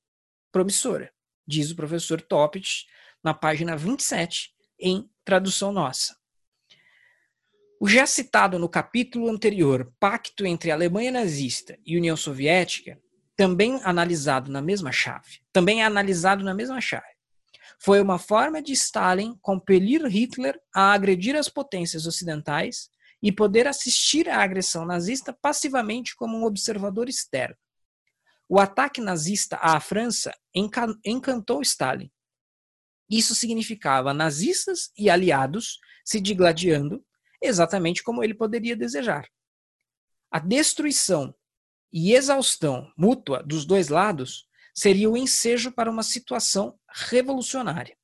promissora, 0.52 1.12
diz 1.46 1.70
o 1.70 1.76
professor 1.76 2.20
Toppich 2.20 2.86
na 3.22 3.32
página 3.32 3.76
27, 3.76 4.54
em 4.78 5.10
tradução 5.24 5.72
nossa. 5.72 6.16
O 7.80 7.88
já 7.88 8.06
citado 8.06 8.58
no 8.58 8.68
capítulo 8.68 9.30
anterior 9.30 9.92
Pacto 10.00 10.44
entre 10.44 10.70
Alemanha 10.70 11.12
nazista 11.12 11.78
e 11.86 11.96
União 11.96 12.16
Soviética, 12.16 13.00
também 13.38 13.80
analisado 13.84 14.50
na 14.50 14.60
mesma 14.60 14.90
chave, 14.90 15.38
também 15.52 15.80
é 15.80 15.84
analisado 15.84 16.42
na 16.42 16.52
mesma 16.52 16.80
chave. 16.80 17.06
Foi 17.78 18.00
uma 18.00 18.18
forma 18.18 18.60
de 18.60 18.72
Stalin 18.72 19.38
compelir 19.40 20.04
Hitler 20.04 20.60
a 20.74 20.92
agredir 20.92 21.36
as 21.36 21.48
potências 21.48 22.04
ocidentais 22.04 22.90
e 23.22 23.30
poder 23.30 23.68
assistir 23.68 24.28
à 24.28 24.42
agressão 24.42 24.84
nazista 24.84 25.32
passivamente 25.32 26.16
como 26.16 26.36
um 26.36 26.44
observador 26.44 27.08
externo. 27.08 27.54
O 28.48 28.58
ataque 28.58 29.00
nazista 29.00 29.56
à 29.58 29.78
França 29.78 30.34
encantou 31.04 31.62
Stalin. 31.62 32.10
Isso 33.08 33.36
significava 33.36 34.12
nazistas 34.12 34.90
e 34.98 35.08
aliados 35.08 35.78
se 36.04 36.20
digladiando 36.20 37.04
exatamente 37.40 38.02
como 38.02 38.24
ele 38.24 38.34
poderia 38.34 38.74
desejar. 38.74 39.28
A 40.28 40.40
destruição 40.40 41.32
e 41.92 42.12
exaustão 42.14 42.90
mútua 42.96 43.42
dos 43.42 43.64
dois 43.64 43.88
lados 43.88 44.46
seria 44.74 45.10
o 45.10 45.16
ensejo 45.16 45.72
para 45.72 45.90
uma 45.90 46.02
situação 46.02 46.78
revolucionária. 46.88 47.96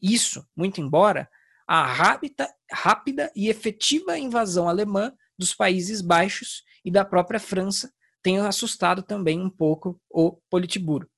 Isso, 0.00 0.46
muito 0.56 0.80
embora 0.80 1.28
a 1.66 1.86
rápida, 1.86 2.52
rápida 2.70 3.30
e 3.36 3.48
efetiva 3.48 4.18
invasão 4.18 4.68
alemã 4.68 5.12
dos 5.38 5.54
Países 5.54 6.00
Baixos 6.00 6.64
e 6.84 6.90
da 6.90 7.04
própria 7.04 7.38
França 7.38 7.92
tenha 8.22 8.46
assustado 8.46 9.02
também 9.02 9.40
um 9.40 9.48
pouco 9.48 10.00
o 10.10 10.32
Politburo. 10.50 11.08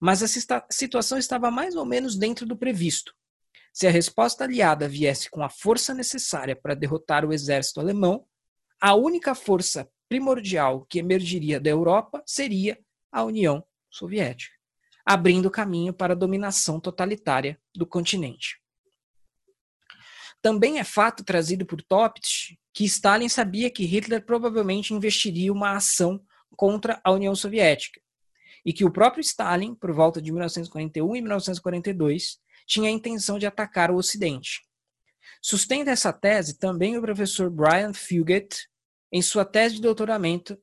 Mas 0.00 0.22
a 0.22 0.62
situação 0.70 1.18
estava 1.18 1.50
mais 1.50 1.74
ou 1.74 1.84
menos 1.84 2.16
dentro 2.16 2.46
do 2.46 2.56
previsto. 2.56 3.12
Se 3.72 3.86
a 3.86 3.90
resposta 3.90 4.44
aliada 4.44 4.88
viesse 4.88 5.30
com 5.30 5.42
a 5.42 5.48
força 5.48 5.92
necessária 5.92 6.54
para 6.54 6.74
derrotar 6.74 7.24
o 7.24 7.32
exército 7.32 7.80
alemão, 7.80 8.24
a 8.80 8.94
única 8.94 9.34
força 9.34 9.90
primordial 10.08 10.86
que 10.88 10.98
emergiria 10.98 11.60
da 11.60 11.70
Europa 11.70 12.22
seria 12.26 12.78
a 13.12 13.22
União 13.24 13.64
Soviética, 13.90 14.54
abrindo 15.04 15.50
caminho 15.50 15.92
para 15.92 16.12
a 16.12 16.16
dominação 16.16 16.80
totalitária 16.80 17.60
do 17.74 17.86
continente. 17.86 18.60
Também 20.40 20.78
é 20.78 20.84
fato 20.84 21.24
trazido 21.24 21.66
por 21.66 21.82
Topitch 21.82 22.54
que 22.72 22.84
Stalin 22.84 23.28
sabia 23.28 23.70
que 23.70 23.84
Hitler 23.84 24.24
provavelmente 24.24 24.94
investiria 24.94 25.52
uma 25.52 25.76
ação 25.76 26.22
contra 26.56 27.00
a 27.02 27.10
União 27.10 27.34
Soviética 27.34 28.00
e 28.64 28.72
que 28.72 28.84
o 28.84 28.90
próprio 28.90 29.20
Stalin, 29.20 29.74
por 29.74 29.92
volta 29.92 30.22
de 30.22 30.30
1941 30.30 31.16
e 31.16 31.20
1942, 31.20 32.38
tinha 32.66 32.88
a 32.88 32.92
intenção 32.92 33.38
de 33.38 33.46
atacar 33.46 33.90
o 33.90 33.96
Ocidente. 33.96 34.62
Sustenta 35.40 35.90
essa 35.90 36.12
tese 36.12 36.58
também 36.58 36.96
o 36.96 37.00
professor 37.00 37.50
Brian 37.50 37.92
Fugate 37.92 38.68
em 39.12 39.22
sua 39.22 39.44
tese 39.44 39.76
de 39.76 39.82
doutoramento 39.82 40.58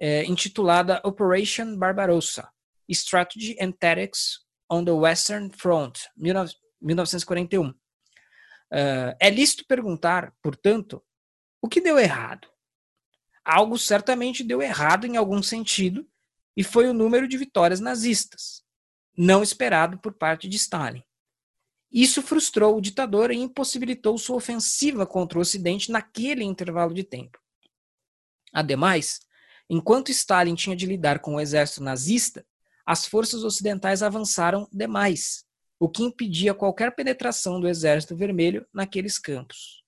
é, 0.00 0.24
intitulada 0.24 1.00
Operation 1.04 1.76
Barbarossa: 1.76 2.48
Strategy 2.88 3.56
and 3.60 3.72
Tactics 3.72 4.40
on 4.70 4.84
the 4.84 4.92
Western 4.92 5.50
Front, 5.50 6.00
1941. 6.16 7.68
Uh, 7.68 9.14
é 9.20 9.28
lícito 9.28 9.66
perguntar, 9.66 10.34
portanto, 10.42 11.04
o 11.60 11.68
que 11.68 11.80
deu 11.80 11.98
errado? 11.98 12.48
Algo 13.44 13.78
certamente 13.78 14.42
deu 14.42 14.62
errado 14.62 15.06
em 15.06 15.18
algum 15.18 15.42
sentido, 15.42 16.08
e 16.56 16.64
foi 16.64 16.88
o 16.88 16.94
número 16.94 17.28
de 17.28 17.36
vitórias 17.36 17.80
nazistas, 17.80 18.62
não 19.16 19.42
esperado 19.42 19.98
por 19.98 20.14
parte 20.14 20.48
de 20.48 20.56
Stalin. 20.56 21.02
Isso 21.90 22.22
frustrou 22.22 22.78
o 22.78 22.80
ditador 22.80 23.30
e 23.30 23.36
impossibilitou 23.36 24.16
sua 24.16 24.36
ofensiva 24.36 25.06
contra 25.06 25.38
o 25.38 25.42
Ocidente 25.42 25.92
naquele 25.92 26.42
intervalo 26.42 26.94
de 26.94 27.04
tempo. 27.04 27.41
Ademais, 28.52 29.20
enquanto 29.68 30.10
Stalin 30.10 30.54
tinha 30.54 30.76
de 30.76 30.86
lidar 30.86 31.20
com 31.20 31.36
o 31.36 31.40
exército 31.40 31.82
nazista, 31.82 32.44
as 32.84 33.06
forças 33.06 33.44
ocidentais 33.44 34.02
avançaram 34.02 34.68
demais, 34.72 35.44
o 35.78 35.88
que 35.88 36.02
impedia 36.02 36.52
qualquer 36.54 36.94
penetração 36.94 37.60
do 37.60 37.68
exército 37.68 38.16
vermelho 38.16 38.66
naqueles 38.72 39.18
campos. 39.18 39.82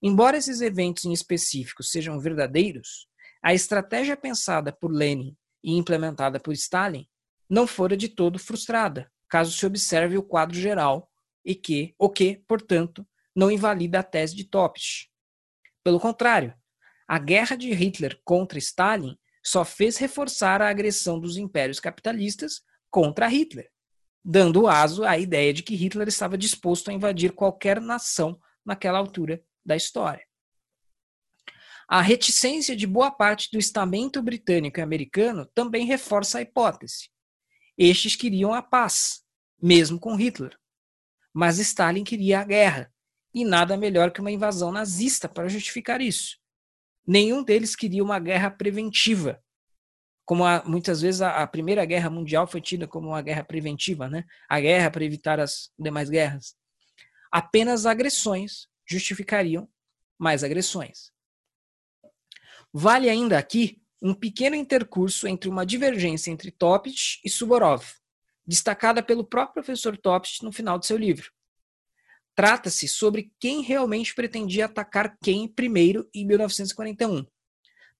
Embora 0.00 0.36
esses 0.36 0.60
eventos 0.60 1.04
em 1.04 1.12
específico 1.12 1.82
sejam 1.82 2.20
verdadeiros, 2.20 3.08
a 3.42 3.52
estratégia 3.52 4.16
pensada 4.16 4.72
por 4.72 4.92
Lenin 4.92 5.36
e 5.62 5.76
implementada 5.76 6.38
por 6.38 6.52
Stalin 6.52 7.06
não 7.48 7.66
fora 7.66 7.96
de 7.96 8.08
todo 8.08 8.38
frustrada, 8.38 9.10
caso 9.28 9.50
se 9.52 9.66
observe 9.66 10.16
o 10.16 10.22
quadro 10.22 10.56
geral 10.56 11.10
e 11.44 11.54
que, 11.54 11.94
o 11.98 12.08
que, 12.08 12.42
portanto, 12.46 13.06
não 13.34 13.50
invalida 13.50 14.00
a 14.00 14.02
tese 14.02 14.36
de 14.36 14.44
Topsch. 14.44 15.08
Pelo 15.82 15.98
contrário, 15.98 16.54
a 17.08 17.18
guerra 17.18 17.56
de 17.56 17.72
Hitler 17.72 18.20
contra 18.22 18.58
Stalin 18.58 19.18
só 19.42 19.64
fez 19.64 19.96
reforçar 19.96 20.60
a 20.60 20.68
agressão 20.68 21.18
dos 21.18 21.38
impérios 21.38 21.80
capitalistas 21.80 22.60
contra 22.90 23.26
Hitler, 23.26 23.70
dando 24.24 24.68
aso 24.68 25.02
à 25.04 25.18
ideia 25.18 25.52
de 25.52 25.62
que 25.62 25.74
Hitler 25.74 26.06
estava 26.06 26.36
disposto 26.36 26.90
a 26.90 26.92
invadir 26.92 27.32
qualquer 27.32 27.80
nação 27.80 28.38
naquela 28.64 28.98
altura 28.98 29.42
da 29.64 29.74
história. 29.74 30.24
A 31.88 32.02
reticência 32.02 32.76
de 32.76 32.86
boa 32.86 33.10
parte 33.10 33.48
do 33.50 33.58
estamento 33.58 34.22
britânico 34.22 34.78
e 34.78 34.82
americano 34.82 35.46
também 35.54 35.86
reforça 35.86 36.38
a 36.38 36.42
hipótese. 36.42 37.08
Estes 37.78 38.14
queriam 38.14 38.52
a 38.52 38.60
paz, 38.60 39.24
mesmo 39.60 39.98
com 39.98 40.14
Hitler 40.14 40.58
mas 41.38 41.60
Stalin 41.60 42.02
queria 42.02 42.40
a 42.40 42.44
guerra, 42.44 42.92
e 43.32 43.44
nada 43.44 43.76
melhor 43.76 44.10
que 44.10 44.20
uma 44.20 44.30
invasão 44.30 44.72
nazista 44.72 45.28
para 45.28 45.48
justificar 45.48 46.00
isso. 46.00 46.36
Nenhum 47.08 47.42
deles 47.42 47.74
queria 47.74 48.04
uma 48.04 48.18
guerra 48.18 48.50
preventiva, 48.50 49.42
como 50.26 50.44
a, 50.44 50.62
muitas 50.66 51.00
vezes 51.00 51.22
a, 51.22 51.42
a, 51.42 51.46
Primeira 51.46 51.86
Guerra 51.86 52.10
Mundial 52.10 52.46
foi 52.46 52.60
tida 52.60 52.86
como 52.86 53.08
uma 53.08 53.22
guerra 53.22 53.42
preventiva, 53.42 54.10
né? 54.10 54.26
a 54.46 54.60
guerra 54.60 54.90
para 54.90 55.06
evitar 55.06 55.40
as 55.40 55.72
demais 55.78 56.10
guerras. 56.10 56.54
Apenas 57.32 57.86
agressões 57.86 58.68
justificariam 58.86 59.66
mais 60.18 60.44
agressões. 60.44 61.10
Vale 62.70 63.08
ainda 63.08 63.38
aqui 63.38 63.80
um 64.02 64.12
pequeno 64.12 64.54
intercurso 64.54 65.26
entre 65.26 65.48
uma 65.48 65.64
divergência 65.64 66.30
entre 66.30 66.50
Topich 66.50 67.22
e 67.24 67.30
Suvorov, 67.30 67.86
destacada 68.46 69.02
pelo 69.02 69.24
próprio 69.24 69.54
professor 69.54 69.96
Topst 69.96 70.42
no 70.42 70.52
final 70.52 70.78
de 70.78 70.86
seu 70.86 70.98
livro. 70.98 71.32
Trata-se 72.38 72.86
sobre 72.86 73.32
quem 73.40 73.62
realmente 73.62 74.14
pretendia 74.14 74.66
atacar 74.66 75.18
quem 75.20 75.48
primeiro 75.48 76.08
em 76.14 76.24
1941. 76.24 77.26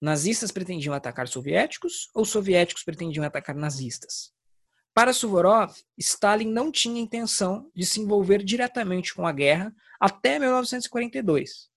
Nazistas 0.00 0.52
pretendiam 0.52 0.94
atacar 0.94 1.26
soviéticos 1.26 2.08
ou 2.14 2.24
soviéticos 2.24 2.84
pretendiam 2.84 3.24
atacar 3.24 3.56
nazistas? 3.56 4.32
Para 4.94 5.12
Suvorov, 5.12 5.74
Stalin 5.98 6.48
não 6.52 6.70
tinha 6.70 7.02
intenção 7.02 7.68
de 7.74 7.84
se 7.84 8.00
envolver 8.00 8.44
diretamente 8.44 9.12
com 9.12 9.26
a 9.26 9.32
guerra 9.32 9.74
até 9.98 10.38
1942. 10.38 11.68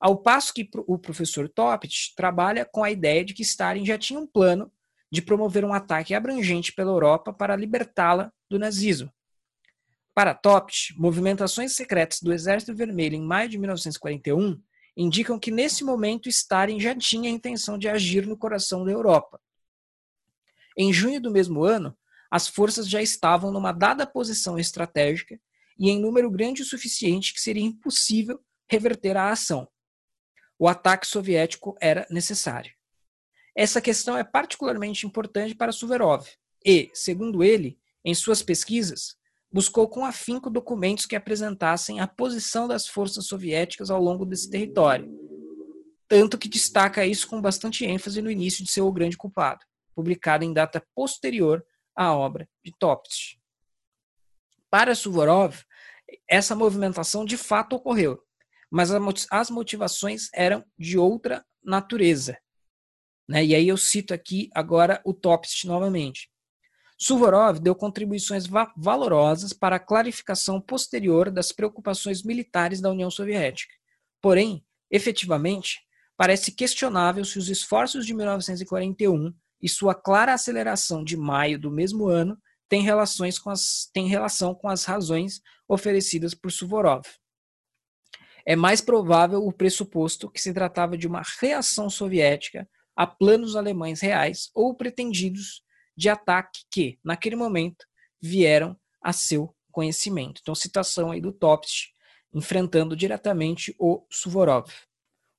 Ao 0.00 0.20
passo 0.20 0.52
que 0.52 0.68
o 0.88 0.98
professor 0.98 1.48
Topit 1.48 2.12
trabalha 2.16 2.64
com 2.64 2.82
a 2.82 2.90
ideia 2.90 3.24
de 3.24 3.32
que 3.32 3.42
Stalin 3.42 3.86
já 3.86 3.96
tinha 3.96 4.18
um 4.18 4.26
plano 4.26 4.68
de 5.12 5.22
promover 5.22 5.64
um 5.64 5.72
ataque 5.72 6.12
abrangente 6.12 6.72
pela 6.72 6.90
Europa 6.90 7.32
para 7.32 7.54
libertá-la 7.54 8.32
do 8.50 8.58
nazismo. 8.58 9.12
Para 10.14 10.32
Topch, 10.32 10.92
movimentações 10.96 11.74
secretas 11.74 12.20
do 12.20 12.32
Exército 12.32 12.72
Vermelho 12.72 13.16
em 13.16 13.22
maio 13.22 13.48
de 13.48 13.58
1941 13.58 14.62
indicam 14.96 15.40
que 15.40 15.50
nesse 15.50 15.82
momento 15.82 16.28
Stalin 16.28 16.78
já 16.78 16.94
tinha 16.94 17.28
a 17.28 17.32
intenção 17.32 17.76
de 17.76 17.88
agir 17.88 18.24
no 18.24 18.36
coração 18.36 18.84
da 18.84 18.92
Europa. 18.92 19.40
Em 20.78 20.92
junho 20.92 21.20
do 21.20 21.32
mesmo 21.32 21.64
ano, 21.64 21.98
as 22.30 22.46
forças 22.46 22.88
já 22.88 23.02
estavam 23.02 23.50
numa 23.50 23.72
dada 23.72 24.06
posição 24.06 24.56
estratégica 24.56 25.40
e 25.76 25.90
em 25.90 26.00
número 26.00 26.30
grande 26.30 26.62
o 26.62 26.64
suficiente 26.64 27.34
que 27.34 27.40
seria 27.40 27.64
impossível 27.64 28.40
reverter 28.68 29.16
a 29.16 29.30
ação. 29.30 29.68
O 30.56 30.68
ataque 30.68 31.08
soviético 31.08 31.76
era 31.80 32.06
necessário. 32.08 32.72
Essa 33.54 33.80
questão 33.80 34.16
é 34.16 34.22
particularmente 34.22 35.06
importante 35.06 35.56
para 35.56 35.72
Suvorov 35.72 36.28
e, 36.64 36.90
segundo 36.94 37.42
ele, 37.42 37.78
em 38.04 38.14
suas 38.14 38.42
pesquisas, 38.42 39.16
buscou 39.54 39.88
com 39.88 40.04
afinco 40.04 40.50
documentos 40.50 41.06
que 41.06 41.14
apresentassem 41.14 42.00
a 42.00 42.08
posição 42.08 42.66
das 42.66 42.88
forças 42.88 43.26
soviéticas 43.26 43.88
ao 43.88 44.02
longo 44.02 44.26
desse 44.26 44.50
território, 44.50 45.08
tanto 46.08 46.36
que 46.36 46.48
destaca 46.48 47.06
isso 47.06 47.28
com 47.28 47.40
bastante 47.40 47.84
ênfase 47.84 48.20
no 48.20 48.28
início 48.28 48.64
de 48.64 48.72
seu 48.72 48.84
O 48.84 48.92
Grande 48.92 49.16
Culpado, 49.16 49.64
publicado 49.94 50.42
em 50.42 50.52
data 50.52 50.84
posterior 50.92 51.64
à 51.94 52.12
obra 52.12 52.48
de 52.64 52.74
Topst. 52.76 53.36
Para 54.68 54.96
Suvorov, 54.96 55.62
essa 56.28 56.56
movimentação 56.56 57.24
de 57.24 57.36
fato 57.36 57.76
ocorreu, 57.76 58.20
mas 58.68 58.90
as 59.30 59.50
motivações 59.50 60.30
eram 60.34 60.64
de 60.76 60.98
outra 60.98 61.46
natureza. 61.62 62.36
Né? 63.28 63.44
E 63.44 63.54
aí 63.54 63.68
eu 63.68 63.76
cito 63.76 64.12
aqui 64.12 64.50
agora 64.52 65.00
o 65.04 65.14
Topst 65.14 65.62
novamente. 65.62 66.28
Suvorov 66.96 67.58
deu 67.58 67.74
contribuições 67.74 68.46
va 68.46 68.72
valorosas 68.76 69.52
para 69.52 69.76
a 69.76 69.80
clarificação 69.80 70.60
posterior 70.60 71.30
das 71.30 71.50
preocupações 71.50 72.22
militares 72.22 72.80
da 72.80 72.90
União 72.90 73.10
Soviética. 73.10 73.74
Porém, 74.22 74.64
efetivamente, 74.90 75.80
parece 76.16 76.52
questionável 76.52 77.24
se 77.24 77.38
os 77.38 77.48
esforços 77.48 78.06
de 78.06 78.14
1941 78.14 79.34
e 79.60 79.68
sua 79.68 79.94
clara 79.94 80.34
aceleração 80.34 81.02
de 81.02 81.16
maio 81.16 81.58
do 81.58 81.70
mesmo 81.70 82.06
ano 82.06 82.38
têm, 82.68 82.82
relações 82.82 83.38
com 83.38 83.50
as, 83.50 83.90
têm 83.92 84.06
relação 84.06 84.54
com 84.54 84.68
as 84.68 84.84
razões 84.84 85.40
oferecidas 85.68 86.34
por 86.34 86.52
Suvorov. 86.52 87.04
É 88.46 88.54
mais 88.54 88.80
provável 88.80 89.44
o 89.44 89.52
pressuposto 89.52 90.30
que 90.30 90.40
se 90.40 90.52
tratava 90.52 90.96
de 90.96 91.06
uma 91.06 91.22
reação 91.40 91.88
soviética 91.88 92.68
a 92.94 93.06
planos 93.06 93.56
alemães 93.56 94.00
reais 94.00 94.50
ou 94.54 94.74
pretendidos 94.74 95.63
de 95.96 96.08
ataque 96.08 96.60
que, 96.70 96.98
naquele 97.04 97.36
momento, 97.36 97.86
vieram 98.20 98.76
a 99.02 99.12
seu 99.12 99.54
conhecimento. 99.70 100.40
Então, 100.40 100.54
citação 100.54 101.10
aí 101.10 101.20
do 101.20 101.32
Topst, 101.32 101.88
enfrentando 102.32 102.96
diretamente 102.96 103.74
o 103.78 104.04
Suvorov. 104.10 104.70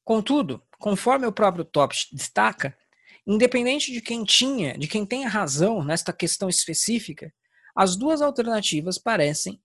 Contudo, 0.03 0.61
conforme 0.77 1.25
o 1.25 1.31
próprio 1.31 1.65
Topst 1.65 2.09
destaca, 2.13 2.77
independente 3.25 3.91
de 3.91 4.01
quem 4.01 4.23
tinha, 4.23 4.77
de 4.77 4.87
quem 4.87 5.05
tenha 5.05 5.27
razão 5.27 5.83
nesta 5.83 6.13
questão 6.13 6.47
específica, 6.47 7.33
as 7.75 7.95
duas 7.95 8.21
alternativas 8.21 8.97
parecem 8.97 9.59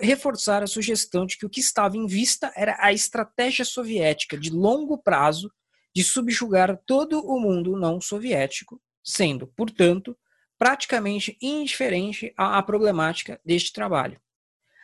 reforçar 0.00 0.62
a 0.62 0.66
sugestão 0.66 1.26
de 1.26 1.36
que 1.36 1.44
o 1.44 1.50
que 1.50 1.60
estava 1.60 1.96
em 1.96 2.06
vista 2.06 2.50
era 2.56 2.76
a 2.80 2.92
estratégia 2.92 3.64
soviética 3.64 4.38
de 4.38 4.50
longo 4.50 4.96
prazo 4.96 5.52
de 5.94 6.02
subjugar 6.02 6.78
todo 6.86 7.20
o 7.20 7.38
mundo 7.38 7.76
não 7.76 8.00
soviético, 8.00 8.80
sendo, 9.06 9.46
portanto, 9.46 10.18
praticamente 10.58 11.38
indiferente 11.40 12.34
à, 12.36 12.60
problemática 12.62 13.40
deste 13.44 13.72
trabalho, 13.72 14.20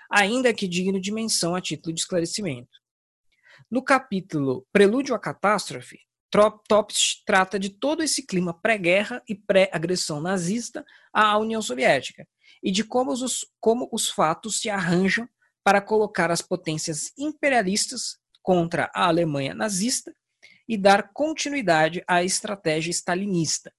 ainda 0.09 0.55
que 0.55 0.69
digno 0.69 1.01
de 1.01 1.11
menção 1.11 1.57
a 1.57 1.61
título 1.61 1.93
de 1.93 2.01
esclarecimento. 2.01 2.81
No 3.69 3.83
capítulo 3.83 4.67
Prelúdio 4.73 5.15
à 5.15 5.19
Catástrofe, 5.19 5.99
Topps 6.69 7.23
trata 7.27 7.59
de 7.59 7.69
todo 7.69 8.03
esse 8.03 8.25
clima 8.25 8.55
pré-guerra 8.55 9.23
e 9.29 9.35
pré-agressão 9.35 10.21
nazista 10.21 10.85
à 11.13 11.37
União 11.37 11.61
Soviética 11.61 12.27
e 12.63 12.71
de 12.71 12.85
como 12.85 13.11
os, 13.11 13.47
como 13.61 13.89
os 13.93 14.09
fatos 14.09 14.61
se 14.61 14.71
arranjam 14.71 15.29
para 15.65 15.81
colocar 15.81 16.31
as 16.31 16.41
potências 16.41 17.13
imperialistas 17.19 18.19
contra 18.41 18.91
a 18.95 19.07
Alemanha 19.07 19.55
nazista 19.55 20.15
e 20.67 20.77
dar 20.77 21.13
continuidade 21.13 22.03
à 22.07 22.25
estratégia 22.25 22.91
stalinista. 22.91 23.73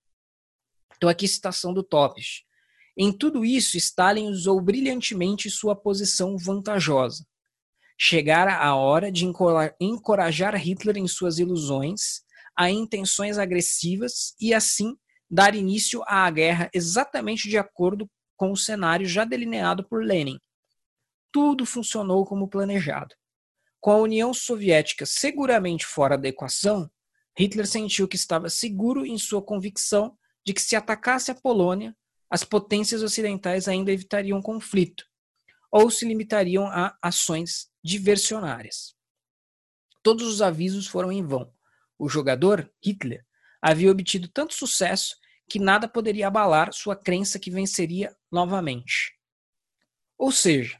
Então, 1.04 1.12
aqui 1.12 1.28
citação 1.28 1.74
do 1.74 1.84
Topes. 1.84 2.44
Em 2.96 3.12
tudo 3.12 3.44
isso, 3.44 3.76
Stalin 3.76 4.30
usou 4.30 4.62
brilhantemente 4.62 5.50
sua 5.50 5.76
posição 5.76 6.38
vantajosa. 6.38 7.28
Chegara 8.00 8.56
a 8.56 8.74
hora 8.78 9.12
de 9.12 9.26
encorajar 9.82 10.56
Hitler 10.56 10.96
em 10.96 11.06
suas 11.06 11.40
ilusões, 11.40 12.22
a 12.56 12.70
intenções 12.70 13.38
agressivas 13.38 14.34
e, 14.40 14.54
assim, 14.54 14.96
dar 15.30 15.56
início 15.56 16.02
à 16.08 16.32
guerra 16.32 16.70
exatamente 16.74 17.50
de 17.50 17.58
acordo 17.58 18.10
com 18.38 18.54
o 18.54 18.58
cenário 18.58 19.06
já 19.06 19.26
delineado 19.26 19.86
por 19.86 20.06
Lenin. 20.06 20.40
Tudo 21.34 21.66
funcionou 21.66 22.26
como 22.26 22.48
planejado. 22.48 23.14
Com 23.82 23.92
a 23.92 23.98
União 23.98 24.34
Soviética 24.34 25.06
seguramente 25.06 25.86
fora 25.86 26.18
da 26.18 26.30
equação, 26.30 26.90
Hitler 27.38 27.68
sentiu 27.68 28.08
que 28.08 28.16
estava 28.16 28.50
seguro 28.50 29.06
em 29.06 29.18
sua 29.18 29.42
convicção 29.42 30.18
de 30.46 30.54
que 30.54 30.62
se 30.62 30.76
atacasse 30.76 31.32
a 31.32 31.36
Polônia, 31.36 31.96
as 32.30 32.44
potências 32.44 33.04
ocidentais 33.04 33.68
ainda 33.68 33.92
evitariam 33.92 34.42
conflito 34.42 35.06
ou 35.72 35.90
se 35.90 36.06
limitariam 36.06 36.68
a 36.68 36.96
ações 37.02 37.72
diversionárias. 37.84 38.96
Todos 40.04 40.28
os 40.28 40.42
avisos 40.42 40.86
foram 40.86 41.12
em 41.12 41.26
vão. 41.26 41.52
O 41.98 42.10
jogador, 42.10 42.72
Hitler, 42.84 43.26
havia 43.62 43.90
obtido 43.90 44.28
tanto 44.28 44.54
sucesso 44.54 45.16
que 45.48 45.60
nada 45.60 45.88
poderia 45.88 46.28
abalar 46.28 46.74
sua 46.74 46.96
crença 46.96 47.40
que 47.40 47.50
venceria 47.50 48.16
novamente. 48.32 49.18
Ou 50.18 50.32
seja, 50.32 50.80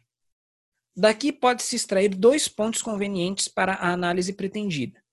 daqui 0.96 1.32
pode-se 1.32 1.76
extrair 1.76 2.10
dois 2.10 2.48
pontos 2.48 2.82
convenientes 2.82 3.48
para 3.48 3.74
a 3.74 3.92
análise 3.92 4.34
pretendida. 4.34 5.04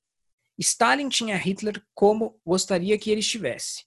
Stalin 0.59 1.09
tinha 1.09 1.37
Hitler 1.37 1.83
como 1.95 2.41
gostaria 2.45 2.99
que 2.99 3.11
ele 3.11 3.21
estivesse. 3.21 3.85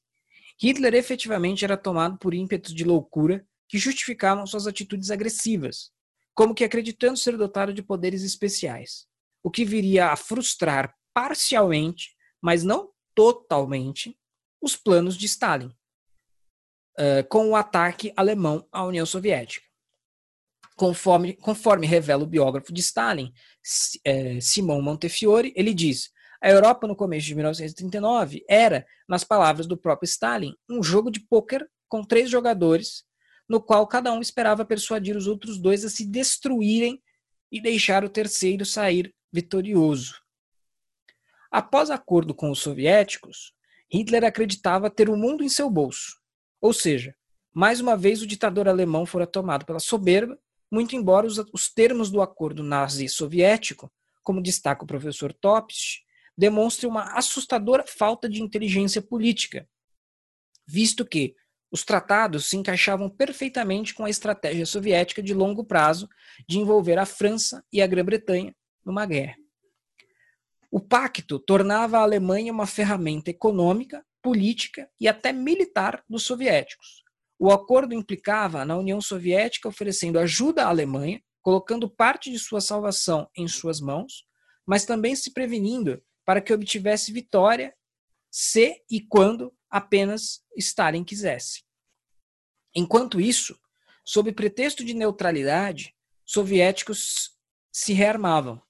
Hitler 0.62 0.94
efetivamente 0.94 1.66
era 1.66 1.78
tomado 1.78 2.18
por 2.18 2.34
ímpetos 2.34 2.74
de 2.74 2.84
loucura 2.84 3.46
que 3.68 3.78
justificavam 3.78 4.46
suas 4.46 4.68
atitudes 4.68 5.10
agressivas, 5.10 5.92
como 6.34 6.54
que 6.54 6.64
acreditando 6.64 7.18
ser 7.18 7.38
dotado 7.38 7.74
de 7.74 7.82
poderes 7.82 8.24
especiais, 8.24 9.08
o 9.42 9.50
que 9.50 9.66
viria 9.66 10.08
a 10.12 10.16
frustrar 10.16 10.96
parcialmente, 11.14 12.16
mas 12.42 12.64
não 12.64 12.92
totalmente, 13.16 14.18
os 14.62 14.76
planos 14.76 15.18
de 15.18 15.26
Stalin, 15.26 15.68
uh, 17.00 17.28
com 17.30 17.50
o 17.50 17.56
ataque 17.56 18.14
alemão 18.16 18.68
à 18.72 18.84
União 18.86 19.06
Soviética. 19.06 19.66
Conforme, 20.76 21.34
conforme 21.34 21.86
revela 21.86 22.24
o 22.24 22.28
biógrafo 22.28 22.74
de 22.74 22.82
Stalin, 22.82 23.32
eh, 24.04 24.42
Simão 24.42 24.82
Montefiore, 24.82 25.54
ele 25.56 25.72
diz: 25.72 26.12
a 26.44 26.50
Europa 26.50 26.86
no 26.86 26.94
começo 26.94 27.26
de 27.26 27.36
1939 27.36 28.44
era, 28.50 28.86
nas 29.08 29.24
palavras 29.24 29.66
do 29.66 29.78
próprio 29.78 30.06
Stalin, 30.06 30.54
um 30.70 30.84
jogo 30.84 31.10
de 31.10 31.22
pôquer 31.22 31.66
com 31.88 32.04
três 32.04 32.30
jogadores, 32.30 33.06
no 33.48 33.62
qual 33.62 33.88
cada 33.88 34.12
um 34.12 34.20
esperava 34.20 34.66
persuadir 34.66 35.16
os 35.16 35.26
outros 35.26 35.58
dois 35.58 35.86
a 35.86 35.90
se 35.90 36.06
destruírem 36.06 37.02
e 37.50 37.62
deixar 37.62 38.04
o 38.04 38.10
terceiro 38.10 38.66
sair 38.66 39.16
vitorioso. 39.32 40.22
Após 41.50 41.90
acordo 41.90 42.36
com 42.36 42.52
os 42.52 42.60
soviéticos, 42.60 43.54
Hitler 43.90 44.26
acreditava 44.26 44.90
ter 44.90 45.10
o 45.10 45.16
mundo 45.16 45.46
em 45.46 45.50
seu 45.50 45.70
bolso. 45.70 46.20
Ou 46.60 46.74
seja, 46.74 47.16
mais 47.54 47.80
uma 47.80 47.96
vez 47.96 48.22
o 48.22 48.28
ditador 48.28 48.68
alemão 48.68 49.06
fora 49.06 49.26
tomado 49.26 49.66
pela 49.66 49.80
soberba, 49.80 50.38
muito 50.70 50.94
embora 50.94 51.26
os, 51.26 51.38
os 51.54 51.74
termos 51.74 52.12
do 52.12 52.22
acordo 52.22 52.62
nazi-soviético, 52.62 53.90
como 54.22 54.44
destaca 54.44 54.84
o 54.84 54.88
professor 54.88 55.32
Topsch, 55.32 56.04
demonstrem 56.38 56.90
uma 56.90 57.18
assustadora 57.18 57.86
falta 57.86 58.28
de 58.30 58.42
inteligência 58.42 59.02
política, 59.02 59.68
visto 60.66 61.06
que 61.06 61.36
os 61.72 61.84
tratados 61.84 62.46
se 62.46 62.56
encaixavam 62.56 63.10
perfeitamente 63.10 63.94
com 63.94 64.06
a 64.06 64.10
estratégia 64.10 64.66
soviética 64.66 65.24
de 65.24 65.34
longo 65.34 65.64
prazo 65.64 66.08
de 66.48 66.60
envolver 66.60 67.00
a 67.00 67.06
França 67.06 67.64
e 67.72 67.82
a 67.82 67.88
Grã-Bretanha 67.88 68.56
numa 68.86 69.06
guerra. 69.06 69.36
O 70.70 70.80
pacto 70.80 71.40
tornava 71.40 71.98
a 71.98 72.02
Alemanha 72.02 72.52
uma 72.52 72.68
ferramenta 72.68 73.30
econômica, 73.30 74.06
política 74.22 74.90
e 75.00 75.08
até 75.08 75.32
militar 75.32 76.04
dos 76.10 76.24
soviéticos. 76.24 77.04
O 77.40 77.52
acordo 77.52 77.94
implicava 77.94 78.64
na 78.64 78.78
União 78.78 79.02
Soviética 79.02 79.68
oferecendo 79.68 80.18
ajuda 80.18 80.66
à 80.66 80.70
Alemanha, 80.70 81.22
colocando 81.42 81.90
parte 81.90 82.32
de 82.32 82.40
sua 82.40 82.62
salvação 82.62 83.28
em 83.36 83.48
suas 83.48 83.82
mãos, 83.82 84.26
mas 84.66 84.86
também 84.86 85.16
se 85.16 85.34
prevenindo 85.34 86.02
para 86.26 86.42
que 86.42 86.54
obtivesse 86.54 87.12
vitória 87.12 87.74
se 88.32 88.84
e 88.90 89.02
quando 89.02 89.54
apenas 89.70 90.44
Stalin 90.58 91.04
quisesse. 91.04 91.64
Enquanto 92.76 93.22
isso, 93.22 93.58
sob 94.04 94.32
pretexto 94.32 94.84
de 94.84 94.94
neutralidade, 94.94 95.96
soviéticos 96.26 97.32
se 97.72 97.94
rearmavam, 97.94 98.62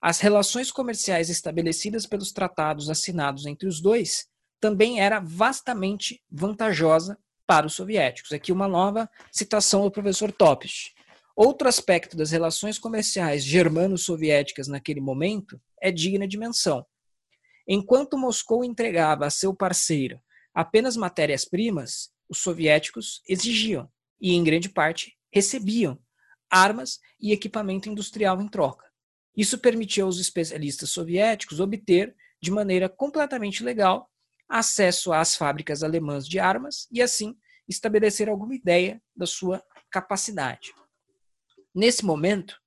as 0.00 0.18
relações 0.18 0.72
comerciais 0.72 1.28
estabelecidas 1.28 2.06
pelos 2.06 2.32
tratados 2.32 2.88
assinados 2.88 3.44
entre 3.44 3.68
os 3.68 3.80
dois 3.80 4.26
também 4.58 5.00
era 5.00 5.20
vastamente 5.20 6.22
vantajosa 6.30 7.18
para 7.46 7.66
os 7.66 7.74
soviéticos. 7.74 8.32
Aqui 8.32 8.50
uma 8.50 8.66
nova 8.66 9.10
citação 9.30 9.82
do 9.82 9.90
professor 9.90 10.32
Topes. 10.32 10.92
Outro 11.36 11.68
aspecto 11.68 12.16
das 12.16 12.30
relações 12.30 12.78
comerciais 12.78 13.44
germano-soviéticas 13.44 14.68
naquele 14.68 15.00
momento 15.00 15.60
é 15.80 15.90
digna 15.90 16.26
de 16.26 16.38
menção. 16.38 16.86
Enquanto 17.66 18.18
Moscou 18.18 18.64
entregava 18.64 19.26
a 19.26 19.30
seu 19.30 19.54
parceiro 19.54 20.20
apenas 20.52 20.96
matérias-primas, 20.96 22.10
os 22.28 22.38
soviéticos 22.38 23.22
exigiam, 23.28 23.90
e 24.20 24.34
em 24.34 24.44
grande 24.44 24.68
parte 24.68 25.16
recebiam, 25.32 25.98
armas 26.50 26.98
e 27.20 27.32
equipamento 27.32 27.88
industrial 27.88 28.40
em 28.42 28.48
troca. 28.48 28.86
Isso 29.36 29.58
permitiu 29.58 30.06
aos 30.06 30.18
especialistas 30.18 30.90
soviéticos 30.90 31.60
obter, 31.60 32.14
de 32.42 32.50
maneira 32.50 32.88
completamente 32.88 33.62
legal, 33.62 34.10
acesso 34.48 35.12
às 35.12 35.36
fábricas 35.36 35.82
alemãs 35.82 36.26
de 36.26 36.38
armas 36.38 36.88
e, 36.90 37.00
assim, 37.00 37.36
estabelecer 37.68 38.28
alguma 38.28 38.54
ideia 38.54 39.00
da 39.14 39.26
sua 39.26 39.62
capacidade. 39.90 40.74
Nesse 41.72 42.04
momento, 42.04 42.60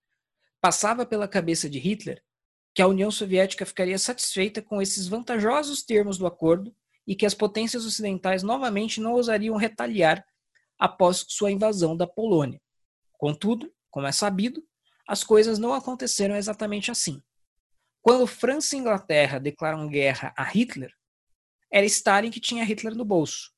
passava 0.61 1.05
pela 1.05 1.27
cabeça 1.27 1.69
de 1.69 1.77
Hitler 1.77 2.23
que 2.73 2.81
a 2.81 2.87
União 2.87 3.11
Soviética 3.11 3.65
ficaria 3.65 3.97
satisfeita 3.99 4.61
com 4.61 4.81
esses 4.81 5.07
vantajosos 5.07 5.83
termos 5.83 6.17
do 6.17 6.25
acordo 6.25 6.75
e 7.05 7.15
que 7.15 7.25
as 7.25 7.33
potências 7.33 7.85
ocidentais 7.85 8.41
novamente 8.41 8.99
não 8.99 9.13
ousariam 9.13 9.55
retaliar 9.55 10.25
após 10.79 11.25
sua 11.27 11.51
invasão 11.51 11.95
da 11.95 12.07
Polônia. 12.07 12.59
Contudo, 13.13 13.71
como 13.91 14.07
é 14.07 14.11
sabido, 14.11 14.63
as 15.07 15.23
coisas 15.23 15.59
não 15.59 15.73
aconteceram 15.73 16.35
exatamente 16.35 16.89
assim. 16.89 17.21
Quando 18.01 18.25
França 18.25 18.75
e 18.75 18.79
Inglaterra 18.79 19.39
declaram 19.39 19.87
guerra 19.87 20.33
a 20.35 20.43
Hitler, 20.43 20.91
era 21.71 21.85
Stalin 21.85 22.31
que 22.31 22.39
tinha 22.39 22.63
Hitler 22.63 22.95
no 22.95 23.05
bolso, 23.05 23.51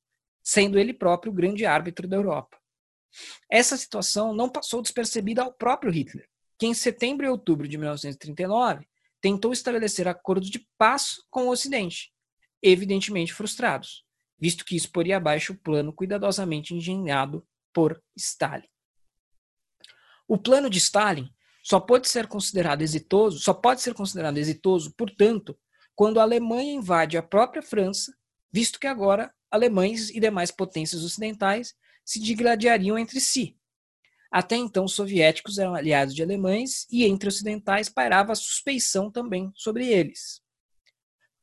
sendo 0.44 0.78
ele 0.78 0.94
próprio 0.94 1.32
o 1.32 1.36
grande 1.36 1.66
árbitro 1.66 2.08
da 2.08 2.18
Europa. 2.18 2.58
Essa 3.50 3.78
situação 3.78 4.34
não 4.34 4.50
passou 4.50 4.82
despercebida 4.82 5.42
ao 5.42 5.54
próprio 5.54 5.92
Hitler, 5.92 6.28
que 6.60 6.66
em 6.66 6.74
setembro 6.74 7.26
e 7.26 7.30
outubro 7.30 7.68
de 7.68 7.78
1939 7.78 8.86
tentou 9.26 9.52
estabelecer 9.52 10.08
acordos 10.08 10.52
de 10.52 10.68
paz 10.78 11.16
com 11.32 11.48
o 11.48 11.50
Ocidente, 11.50 12.14
evidentemente 12.62 13.34
frustrados, 13.34 14.06
visto 14.38 14.64
que 14.64 14.76
isso 14.76 14.92
poria 14.92 15.18
abaixo 15.18 15.54
o 15.54 15.58
plano 15.58 15.92
cuidadosamente 15.92 16.76
engenhado 16.76 17.44
por 17.74 18.00
Stalin. 18.16 18.68
O 20.28 20.38
plano 20.38 20.70
de 20.70 20.78
Stalin 20.78 21.28
só 21.64 21.80
pode 21.80 22.08
ser 22.08 22.28
considerado 22.28 22.84
exitoso, 22.84 23.40
só 23.40 23.52
pode 23.52 23.82
ser 23.82 23.96
considerado 23.96 24.38
exitoso, 24.38 24.94
portanto, 24.96 25.58
quando 25.96 26.20
a 26.20 26.22
Alemanha 26.22 26.74
invade 26.74 27.18
a 27.18 27.24
própria 27.24 27.64
França, 27.64 28.16
visto 28.52 28.80
que 28.80 28.86
agora 28.86 29.34
alemães 29.50 30.12
e 30.12 30.20
demais 30.20 30.52
potências 30.52 31.04
ocidentais 31.04 31.74
se 32.06 32.20
digladiariam 32.20 32.96
entre 32.96 33.20
si, 33.20 33.58
até 34.32 34.56
então, 34.56 34.86
os 34.86 34.94
soviéticos 34.94 35.58
eram 35.58 35.76
aliados 35.76 36.14
de 36.14 36.22
alemães 36.22 36.86
e 36.92 37.06
entre 37.06 37.30
ocidentais 37.30 37.90
pairava 37.90 38.32
a 38.32 38.36
suspeição 38.36 39.10
também 39.10 39.52
sobre 39.56 39.88
eles. 39.88 40.42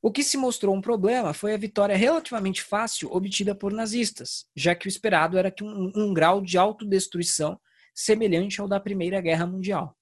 O 0.01 0.11
que 0.11 0.25
se 0.25 0.37
mostrou 0.37 0.75
um 0.75 0.81
problema 0.81 1.33
foi 1.33 1.55
a 1.55 1.57
vitória 1.57 1.97
relativamente 1.97 2.61
fácil 2.61 3.09
obtida 3.12 3.55
por 3.55 3.73
nazistas, 3.73 4.47
já 4.55 4.75
que 4.75 4.87
o 4.87 4.88
esperado 4.88 5.38
era 5.38 5.51
que 5.51 5.62
um, 5.62 5.92
um 5.95 6.12
grau 6.12 6.40
de 6.40 6.59
autodestruição 6.59 7.61
semelhante 7.95 8.61
ao 8.61 8.66
da 8.66 8.81
Primeira 8.81 9.21
Guerra 9.21 9.47
Mundial. 9.47 9.97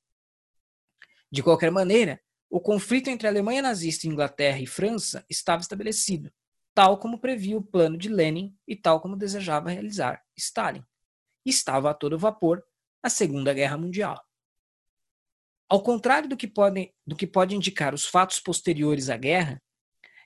De 1.31 1.43
qualquer 1.43 1.71
maneira, 1.71 2.19
o 2.49 2.59
conflito 2.59 3.09
entre 3.09 3.29
a 3.29 3.31
Alemanha 3.31 3.61
nazista, 3.61 4.07
Inglaterra 4.07 4.59
e 4.59 4.67
França 4.67 5.25
estava 5.29 5.61
estabelecido, 5.61 6.33
tal 6.75 6.99
como 6.99 7.21
previa 7.21 7.59
o 7.59 7.63
plano 7.63 7.99
de 7.99 8.09
Lenin 8.09 8.57
e 8.67 8.75
tal 8.75 9.01
como 9.01 9.17
desejava 9.17 9.71
realizar 9.71 10.23
Stalin. 10.35 10.83
Estava 11.45 11.91
a 11.91 11.95
todo 11.95 12.19
vapor 12.19 12.65
a 13.03 13.09
Segunda 13.09 13.53
Guerra 13.55 13.77
Mundial. 13.77 14.23
Ao 15.69 15.83
contrário 15.83 16.29
do 16.29 16.37
que, 16.37 16.49
pode, 16.49 16.93
do 17.07 17.15
que 17.15 17.27
pode 17.27 17.55
indicar 17.55 17.95
os 17.95 18.05
fatos 18.05 18.41
posteriores 18.41 19.09
à 19.09 19.17
guerra, 19.17 19.63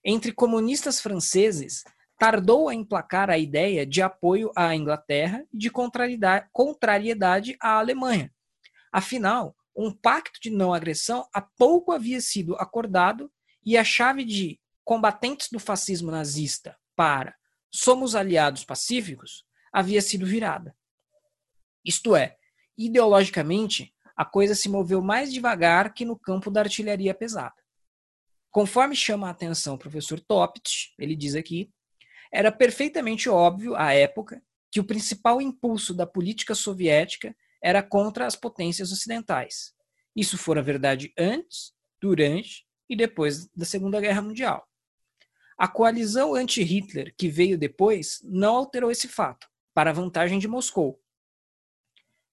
entre 0.05 0.33
comunistas 0.33 1.01
franceses 1.01 1.85
tardou 2.19 2.69
a 2.69 2.75
emplacar 2.75 3.29
a 3.31 3.39
ideia 3.39 3.85
de 3.85 4.01
apoio 4.01 4.51
à 4.57 4.75
Inglaterra 4.75 5.45
e 5.53 5.59
de 5.59 5.71
contrariedade 5.71 7.57
à 7.61 7.79
Alemanha. 7.79 8.33
Afinal, 8.93 9.55
um 9.77 9.93
pacto 9.93 10.41
de 10.41 10.51
não 10.51 10.73
agressão 10.73 11.29
há 11.33 11.43
pouco 11.43 11.93
havia 11.93 12.21
sido 12.21 12.55
acordado 12.57 13.31
e 13.65 13.77
a 13.77 13.85
chave 13.85 14.25
de 14.25 14.61
combatentes 14.85 15.49
do 15.51 15.59
fascismo 15.59 16.11
nazista 16.11 16.77
para 16.95 17.35
somos 17.71 18.15
aliados 18.15 18.65
pacíficos 18.65 19.45
havia 19.73 20.01
sido 20.01 20.25
virada. 20.25 20.77
Isto 21.85 22.15
é, 22.15 22.37
ideologicamente, 22.77 23.95
a 24.17 24.25
coisa 24.25 24.55
se 24.55 24.69
moveu 24.69 25.03
mais 25.03 25.33
devagar 25.33 25.93
que 25.93 26.05
no 26.05 26.19
campo 26.19 26.51
da 26.51 26.61
artilharia 26.61 27.15
pesada. 27.15 27.55
Conforme 28.51 28.95
chama 28.95 29.27
a 29.27 29.31
atenção 29.31 29.75
o 29.75 29.79
professor 29.79 30.21
Topit, 30.21 30.95
ele 30.99 31.17
diz 31.17 31.35
aqui, 31.35 31.71
era 32.33 32.53
perfeitamente 32.53 33.29
óbvio 33.29 33.75
à 33.75 33.93
época 33.93 34.43
que 34.71 34.81
o 34.81 34.85
principal 34.85 35.41
impulso 35.41 35.95
da 35.95 36.07
política 36.07 36.55
soviética 36.55 37.35
era 37.63 37.83
contra 37.83 38.27
as 38.27 38.37
potências 38.37 38.93
ocidentais. 38.93 39.73
Isso 40.15 40.37
fora 40.37 40.63
verdade 40.63 41.13
antes, 41.19 41.73
durante 42.01 42.67
e 42.89 42.97
depois 42.97 43.49
da 43.49 43.65
Segunda 43.65 44.01
Guerra 44.01 44.21
Mundial. 44.21 44.69
A 45.57 45.69
coalizão 45.69 46.35
anti-Hitler 46.35 47.15
que 47.17 47.29
veio 47.29 47.57
depois 47.57 48.21
não 48.25 48.57
alterou 48.57 48.91
esse 48.91 49.09
fato, 49.09 49.49
para 49.73 49.91
a 49.91 49.93
vantagem 49.93 50.39
de 50.39 50.49
Moscou, 50.49 51.01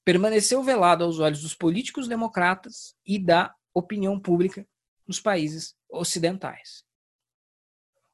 permaneceu 0.04 0.64
velado 0.64 1.04
aos 1.04 1.20
olhos 1.20 1.42
dos 1.42 1.54
políticos 1.54 2.08
democratas 2.08 2.96
e 3.06 3.20
da 3.20 3.54
opinião 3.74 4.20
pública 4.20 4.68
nos 5.08 5.20
países 5.20 5.76
ocidentais. 5.90 6.84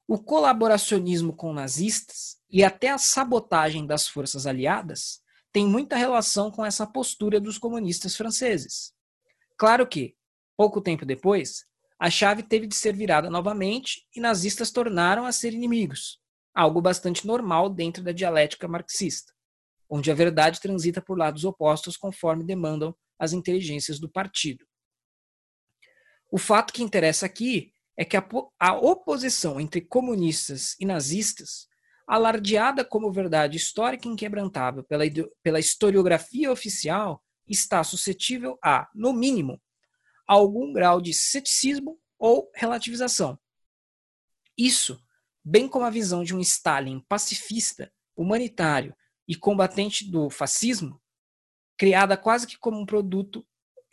O 0.08 0.18
colaboracionismo 0.18 1.34
com 1.34 1.54
nazistas 1.54 2.38
e 2.50 2.64
até 2.64 2.90
a 2.90 2.98
sabotagem 2.98 3.86
das 3.86 4.08
forças 4.08 4.46
aliadas 4.46 5.22
tem 5.52 5.68
muita 5.68 5.96
relação 5.96 6.52
com 6.52 6.66
essa 6.66 6.86
postura 6.86 7.40
dos 7.40 7.58
comunistas 7.58 8.16
franceses. 8.16 8.94
Claro 9.58 9.88
que, 9.88 10.16
pouco 10.56 10.82
tempo 10.82 11.06
depois, 11.06 11.66
a 12.00 12.10
chave 12.10 12.44
teve 12.44 12.68
de 12.68 12.76
ser 12.76 12.96
virada 12.96 13.30
novamente 13.30 14.06
e 14.16 14.20
nazistas 14.20 14.72
tornaram 14.72 15.26
a 15.26 15.32
ser 15.32 15.54
inimigos, 15.54 16.22
algo 16.54 16.80
bastante 16.80 17.26
normal 17.26 17.70
dentro 17.70 18.04
da 18.04 18.12
dialética 18.12 18.68
marxista 18.68 19.37
onde 19.90 20.12
a 20.12 20.16
verdade 20.16 20.60
transita 20.60 21.02
por 21.02 21.18
lados 21.18 21.46
opostos 21.46 21.96
conforme 21.96 22.44
demandam 22.44 22.96
as 23.18 23.34
inteligências 23.34 24.00
do 24.00 24.10
partido. 24.10 24.66
O 26.30 26.38
fato 26.38 26.74
que 26.74 26.84
interessa 26.84 27.26
aqui 27.26 27.74
é 27.96 28.04
que 28.06 28.18
a, 28.18 28.28
a 28.60 28.76
oposição 28.76 29.60
entre 29.60 29.82
comunistas 29.82 30.76
e 30.80 30.86
nazistas, 30.86 31.68
alardeada 32.06 32.86
como 32.86 33.12
verdade 33.12 33.58
histórica 33.58 34.08
inquebrantável 34.08 34.84
pela, 34.84 35.04
pela 35.42 35.60
historiografia 35.60 36.52
oficial, 36.52 37.24
está 37.48 37.84
suscetível 37.84 38.60
a, 38.64 38.90
no 38.94 39.14
mínimo, 39.14 39.62
algum 40.28 40.74
grau 40.74 41.02
de 41.02 41.14
ceticismo 41.14 41.98
ou 42.20 42.52
relativização. 42.54 43.40
Isso, 44.58 45.02
bem 45.44 45.68
como 45.68 45.86
a 45.86 45.90
visão 45.90 46.24
de 46.24 46.36
um 46.36 46.40
Stalin 46.42 47.00
pacifista, 47.08 47.92
humanitário 48.16 48.96
e 49.28 49.36
combatente 49.36 50.10
do 50.10 50.30
fascismo, 50.30 51.02
criada 51.78 52.16
quase 52.16 52.48
que 52.48 52.58
como 52.58 52.80
um 52.80 52.86
produto, 52.86 53.46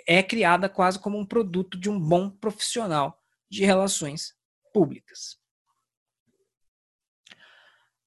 é 0.07 0.23
criada 0.23 0.69
quase 0.69 0.99
como 0.99 1.19
um 1.19 1.27
produto 1.27 1.79
de 1.79 1.91
um 1.91 1.99
bom 1.99 2.31
profissional 2.31 3.23
de 3.51 3.65
relações 3.65 4.35
públicas. 4.73 5.39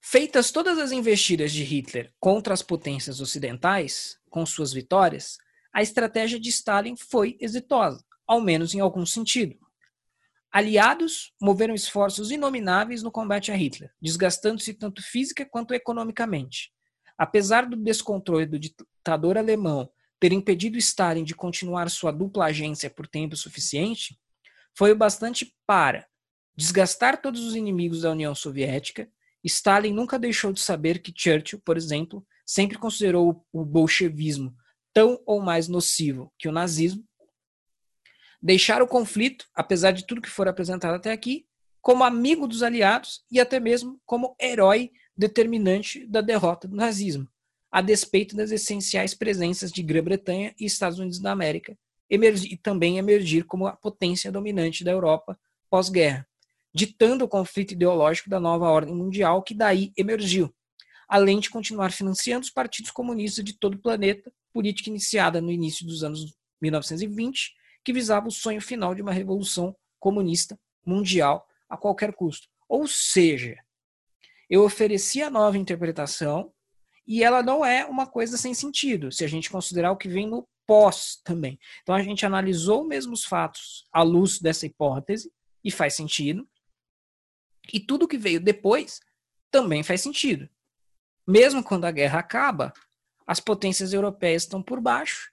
Feitas 0.02 0.52
todas 0.52 0.78
as 0.78 0.92
investidas 0.92 1.52
de 1.52 1.64
Hitler 1.64 2.14
contra 2.20 2.54
as 2.54 2.62
potências 2.62 3.20
ocidentais, 3.20 4.18
com 4.30 4.46
suas 4.46 4.72
vitórias, 4.72 5.38
a 5.74 5.82
estratégia 5.82 6.40
de 6.40 6.50
Stalin 6.50 6.96
foi 6.96 7.38
exitosa, 7.42 8.06
ao 8.26 8.40
menos 8.40 8.74
em 8.74 8.80
algum 8.80 9.06
sentido. 9.06 9.60
Aliados 10.50 11.34
moveram 11.42 11.76
esforços 11.76 12.32
inomináveis 12.32 13.04
no 13.04 13.12
combate 13.12 13.52
a 13.52 13.56
Hitler, 13.56 13.92
desgastando-se 14.02 14.74
tanto 14.74 15.04
física 15.04 15.46
quanto 15.46 15.74
economicamente. 15.74 16.74
Apesar 17.18 17.66
do 17.66 17.76
descontrole 17.76 18.46
do 18.46 18.60
ditador 18.60 19.38
alemão 19.38 19.90
ter 20.20 20.32
impedido 20.32 20.78
Stalin 20.78 21.24
de 21.24 21.36
continuar 21.36 21.90
sua 21.90 22.12
dupla 22.12 22.46
agência 22.46 22.90
por 22.90 23.08
tempo 23.08 23.36
suficiente, 23.36 24.20
foi 24.76 24.92
o 24.92 24.96
bastante 24.96 25.56
para 25.66 26.08
desgastar 26.56 27.22
todos 27.22 27.44
os 27.44 27.56
inimigos 27.56 28.02
da 28.02 28.12
União 28.12 28.34
Soviética. 28.34 29.10
Stalin 29.44 29.94
nunca 29.94 30.20
deixou 30.20 30.52
de 30.52 30.60
saber 30.60 31.00
que 31.00 31.14
Churchill, 31.16 31.62
por 31.64 31.78
exemplo, 31.78 32.26
sempre 32.46 32.78
considerou 32.78 33.46
o 33.52 33.66
bolchevismo 33.66 34.56
tão 34.94 35.22
ou 35.26 35.42
mais 35.42 35.68
nocivo 35.68 36.34
que 36.38 36.48
o 36.48 36.52
nazismo. 36.52 37.04
Deixar 38.42 38.82
o 38.82 38.88
conflito, 38.88 39.48
apesar 39.54 39.92
de 39.92 40.06
tudo 40.06 40.22
que 40.22 40.30
for 40.30 40.48
apresentado 40.48 40.96
até 40.96 41.12
aqui, 41.12 41.48
como 41.82 42.04
amigo 42.04 42.48
dos 42.48 42.64
aliados 42.64 43.24
e 43.32 43.40
até 43.40 43.60
mesmo 43.60 44.00
como 44.06 44.36
herói 44.42 44.92
determinante 45.18 46.06
da 46.06 46.22
derrota 46.22 46.68
do 46.68 46.76
nazismo, 46.76 47.28
a 47.72 47.82
despeito 47.82 48.36
das 48.36 48.52
essenciais 48.52 49.14
presenças 49.14 49.72
de 49.72 49.82
Grã-Bretanha 49.82 50.54
e 50.60 50.66
Estados 50.66 51.00
Unidos 51.00 51.20
da 51.20 51.32
América, 51.32 51.78
e 52.10 52.58
também 52.58 52.98
emergir 52.98 53.44
como 53.44 53.68
a 53.68 53.76
potência 53.76 54.32
dominante 54.32 54.84
da 54.84 54.92
Europa 54.92 55.38
pós-guerra, 55.70 56.26
ditando 56.74 57.26
o 57.26 57.28
conflito 57.28 57.72
ideológico 57.72 58.30
da 58.30 58.40
nova 58.40 58.70
ordem 58.70 58.96
mundial 58.96 59.44
que 59.44 59.54
daí 59.54 59.92
emergiu, 59.98 60.54
além 61.08 61.40
de 61.40 61.50
continuar 61.50 61.92
financiando 61.92 62.46
os 62.46 62.52
partidos 62.52 62.92
comunistas 62.92 63.44
de 63.44 63.54
todo 63.54 63.76
o 63.76 63.82
planeta, 63.82 64.32
política 64.54 64.90
iniciada 64.90 65.42
no 65.42 65.52
início 65.52 65.86
dos 65.86 66.04
anos 66.04 66.34
1920, 66.62 67.54
que 67.84 67.94
visava 67.94 68.28
o 68.28 68.32
sonho 68.32 68.62
final 68.62 68.96
de 68.96 69.02
uma 69.02 69.12
revolução 69.12 69.76
comunista 70.00 70.58
mundial 70.86 71.46
a 71.70 71.76
qualquer 71.76 72.14
custo. 72.14 72.48
Ou 72.70 72.88
seja, 72.88 73.58
eu 74.50 74.64
ofereci 74.64 75.22
a 75.22 75.30
nova 75.30 75.58
interpretação 75.58 76.54
e 77.06 77.24
ela 77.24 77.42
não 77.42 77.64
é 77.64 77.86
uma 77.86 78.06
coisa 78.06 78.38
sem 78.38 78.54
sentido, 78.54 79.12
se 79.12 79.24
a 79.24 79.28
gente 79.28 79.50
considerar 79.50 79.92
o 79.92 79.98
que 79.98 80.10
vem 80.10 80.28
no 80.28 80.48
pós 80.66 81.22
também. 81.24 81.58
Então 81.82 81.96
a 81.96 82.02
gente 82.02 82.26
analisou 82.26 82.86
mesmo 82.86 83.14
os 83.14 83.24
fatos 83.24 83.88
à 83.92 84.04
luz 84.04 84.40
dessa 84.40 84.66
hipótese 84.66 85.32
e 85.64 85.72
faz 85.72 85.96
sentido. 85.96 86.48
E 87.72 87.80
tudo 87.80 88.08
que 88.08 88.18
veio 88.18 88.40
depois 88.40 89.00
também 89.50 89.84
faz 89.84 90.02
sentido. 90.02 90.50
Mesmo 91.26 91.64
quando 91.64 91.86
a 91.86 91.92
guerra 91.92 92.20
acaba, 92.20 92.74
as 93.26 93.40
potências 93.40 93.94
europeias 93.94 94.44
estão 94.44 94.62
por 94.62 94.80
baixo, 94.80 95.32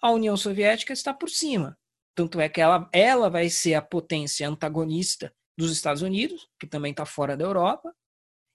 a 0.00 0.10
União 0.10 0.36
Soviética 0.36 0.92
está 0.92 1.12
por 1.12 1.28
cima. 1.28 1.78
Tanto 2.14 2.40
é 2.40 2.48
que 2.48 2.60
ela, 2.60 2.88
ela 2.92 3.30
vai 3.30 3.48
ser 3.48 3.74
a 3.74 3.82
potência 3.82 4.48
antagonista 4.48 5.34
dos 5.56 5.70
Estados 5.70 6.02
Unidos, 6.02 6.48
que 6.58 6.66
também 6.66 6.90
está 6.90 7.04
fora 7.06 7.36
da 7.36 7.44
Europa, 7.44 7.94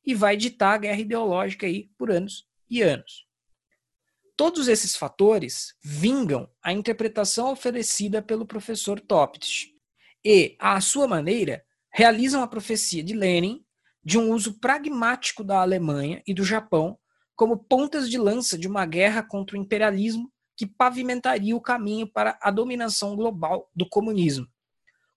e 0.06 0.14
vai 0.14 0.38
ditar 0.38 0.76
a 0.76 0.78
guerra 0.78 1.00
ideológica 1.00 1.66
aí 1.66 1.90
por 1.98 2.12
anos 2.12 2.48
e 2.70 2.82
anos. 2.82 3.26
Todos 4.38 4.68
esses 4.68 4.96
fatores 4.96 5.74
vingam 5.82 6.50
a 6.62 6.74
interpretação 6.74 7.52
oferecida 7.52 8.22
pelo 8.22 8.46
professor 8.46 9.00
Topitsch 9.00 9.68
e, 10.24 10.56
à 10.60 10.80
sua 10.82 11.08
maneira, 11.08 11.64
realizam 11.92 12.44
a 12.44 12.48
profecia 12.48 13.02
de 13.02 13.14
Lenin 13.14 13.64
de 14.04 14.18
um 14.18 14.32
uso 14.32 14.60
pragmático 14.60 15.44
da 15.44 15.62
Alemanha 15.62 16.22
e 16.28 16.34
do 16.34 16.44
Japão 16.44 17.00
como 17.36 17.58
pontas 17.58 18.10
de 18.10 18.18
lança 18.18 18.58
de 18.58 18.68
uma 18.68 18.86
guerra 18.86 19.24
contra 19.24 19.58
o 19.58 19.60
imperialismo 19.60 20.32
que 20.56 20.66
pavimentaria 20.66 21.56
o 21.56 21.62
caminho 21.62 22.08
para 22.08 22.38
a 22.42 22.50
dominação 22.50 23.16
global 23.16 23.70
do 23.76 23.88
comunismo, 23.88 24.48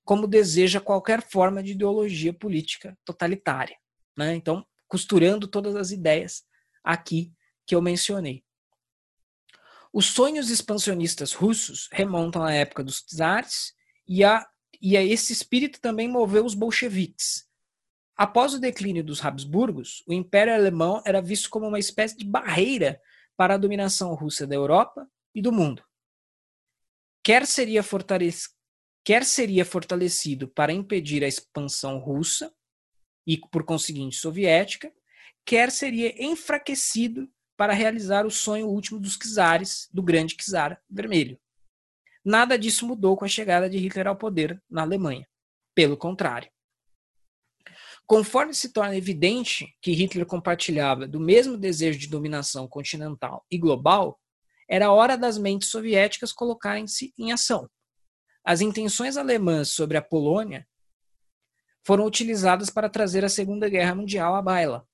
como 0.04 0.26
deseja 0.26 0.80
qualquer 0.80 1.22
forma 1.22 1.62
de 1.62 1.72
ideologia 1.72 2.32
política 2.32 2.96
totalitária. 3.04 3.76
Né? 4.16 4.34
Então, 4.34 4.66
costurando 4.88 5.46
todas 5.46 5.76
as 5.76 5.90
ideias 5.90 6.44
aqui 6.82 7.32
que 7.66 7.74
eu 7.74 7.82
mencionei. 7.82 8.42
Os 9.92 10.06
sonhos 10.06 10.50
expansionistas 10.50 11.32
russos 11.32 11.88
remontam 11.92 12.42
à 12.42 12.52
época 12.52 12.82
dos 12.82 13.02
czares 13.02 13.74
e 14.06 14.24
a, 14.24 14.46
e 14.80 14.96
a 14.96 15.04
esse 15.04 15.32
espírito 15.32 15.80
também 15.80 16.08
moveu 16.08 16.44
os 16.44 16.54
bolcheviques. 16.54 17.46
Após 18.16 18.52
o 18.52 18.58
declínio 18.58 19.04
dos 19.04 19.24
Habsburgos, 19.24 20.02
o 20.06 20.12
Império 20.12 20.52
Alemão 20.52 21.00
era 21.06 21.22
visto 21.22 21.48
como 21.48 21.68
uma 21.68 21.78
espécie 21.78 22.16
de 22.16 22.24
barreira 22.24 23.00
para 23.36 23.54
a 23.54 23.58
dominação 23.58 24.12
russa 24.14 24.46
da 24.46 24.54
Europa 24.54 25.08
e 25.34 25.40
do 25.40 25.52
mundo. 25.52 25.84
Quer 27.22 27.46
seria, 27.46 27.84
quer 29.04 29.24
seria 29.24 29.64
fortalecido 29.64 30.48
para 30.48 30.72
impedir 30.72 31.22
a 31.22 31.28
expansão 31.28 31.98
russa 31.98 32.52
e, 33.28 33.36
por 33.36 33.62
conseguinte, 33.62 34.16
soviética, 34.16 34.90
quer 35.44 35.70
seria 35.70 36.24
enfraquecido 36.24 37.30
para 37.58 37.74
realizar 37.74 38.24
o 38.24 38.30
sonho 38.30 38.66
último 38.66 38.98
dos 38.98 39.18
czares, 39.18 39.86
do 39.92 40.02
grande 40.02 40.34
czar 40.34 40.80
vermelho. 40.88 41.38
Nada 42.24 42.58
disso 42.58 42.86
mudou 42.86 43.18
com 43.18 43.26
a 43.26 43.28
chegada 43.28 43.68
de 43.68 43.76
Hitler 43.76 44.06
ao 44.06 44.16
poder 44.16 44.62
na 44.70 44.80
Alemanha. 44.80 45.28
Pelo 45.74 45.96
contrário. 45.96 46.50
Conforme 48.06 48.54
se 48.54 48.72
torna 48.72 48.96
evidente 48.96 49.76
que 49.82 49.92
Hitler 49.92 50.24
compartilhava 50.24 51.06
do 51.06 51.20
mesmo 51.20 51.58
desejo 51.58 51.98
de 51.98 52.08
dominação 52.08 52.66
continental 52.66 53.44
e 53.50 53.58
global, 53.58 54.18
era 54.66 54.90
hora 54.90 55.18
das 55.18 55.36
mentes 55.36 55.68
soviéticas 55.68 56.32
colocarem-se 56.32 57.12
em 57.18 57.30
ação. 57.30 57.68
As 58.42 58.62
intenções 58.62 59.18
alemãs 59.18 59.70
sobre 59.72 59.98
a 59.98 60.02
Polônia 60.02 60.66
foram 61.84 62.04
utilizadas 62.04 62.70
para 62.70 62.88
trazer 62.88 63.24
a 63.24 63.28
Segunda 63.28 63.68
Guerra 63.68 63.94
Mundial 63.94 64.34
à 64.34 64.42
baila, 64.42 64.86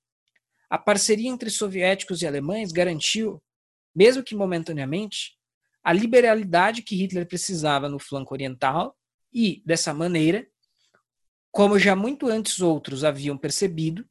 a 0.68 0.78
parceria 0.78 1.30
entre 1.30 1.50
soviéticos 1.50 2.22
e 2.22 2.26
alemães 2.26 2.72
garantiu, 2.72 3.42
mesmo 3.94 4.22
que 4.22 4.34
momentaneamente, 4.34 5.38
a 5.82 5.92
liberalidade 5.92 6.82
que 6.82 6.96
Hitler 6.96 7.26
precisava 7.26 7.88
no 7.88 7.98
flanco 7.98 8.34
oriental 8.34 8.96
e, 9.32 9.62
dessa 9.64 9.92
maneira, 9.94 10.46
como 11.52 11.78
já 11.78 11.94
muito 11.94 12.26
antes 12.26 12.60
outros 12.60 13.04
haviam 13.04 13.38
percebido, 13.38 14.04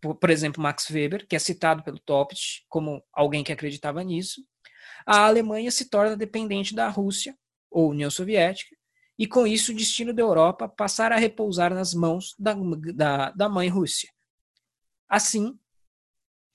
por, 0.00 0.30
exemplo, 0.30 0.62
Max 0.62 0.88
Weber, 0.88 1.26
que 1.26 1.36
é 1.36 1.38
citado 1.38 1.82
pelo 1.82 1.98
Topitsch 1.98 2.62
como 2.68 3.04
alguém 3.12 3.44
que 3.44 3.52
acreditava 3.52 4.02
nisso, 4.02 4.42
a 5.04 5.26
Alemanha 5.26 5.70
se 5.70 5.90
torna 5.90 6.16
dependente 6.16 6.74
da 6.74 6.88
Rússia, 6.88 7.36
ou 7.70 7.90
União 7.90 8.10
Soviética, 8.10 8.74
e 9.20 9.26
com 9.26 9.46
isso 9.46 9.70
o 9.70 9.74
destino 9.74 10.14
da 10.14 10.22
Europa 10.22 10.66
passar 10.66 11.12
a 11.12 11.18
repousar 11.18 11.74
nas 11.74 11.92
mãos 11.92 12.34
da, 12.38 12.54
da, 12.94 13.30
da 13.32 13.48
mãe 13.50 13.68
Rússia. 13.68 14.10
Assim, 15.06 15.58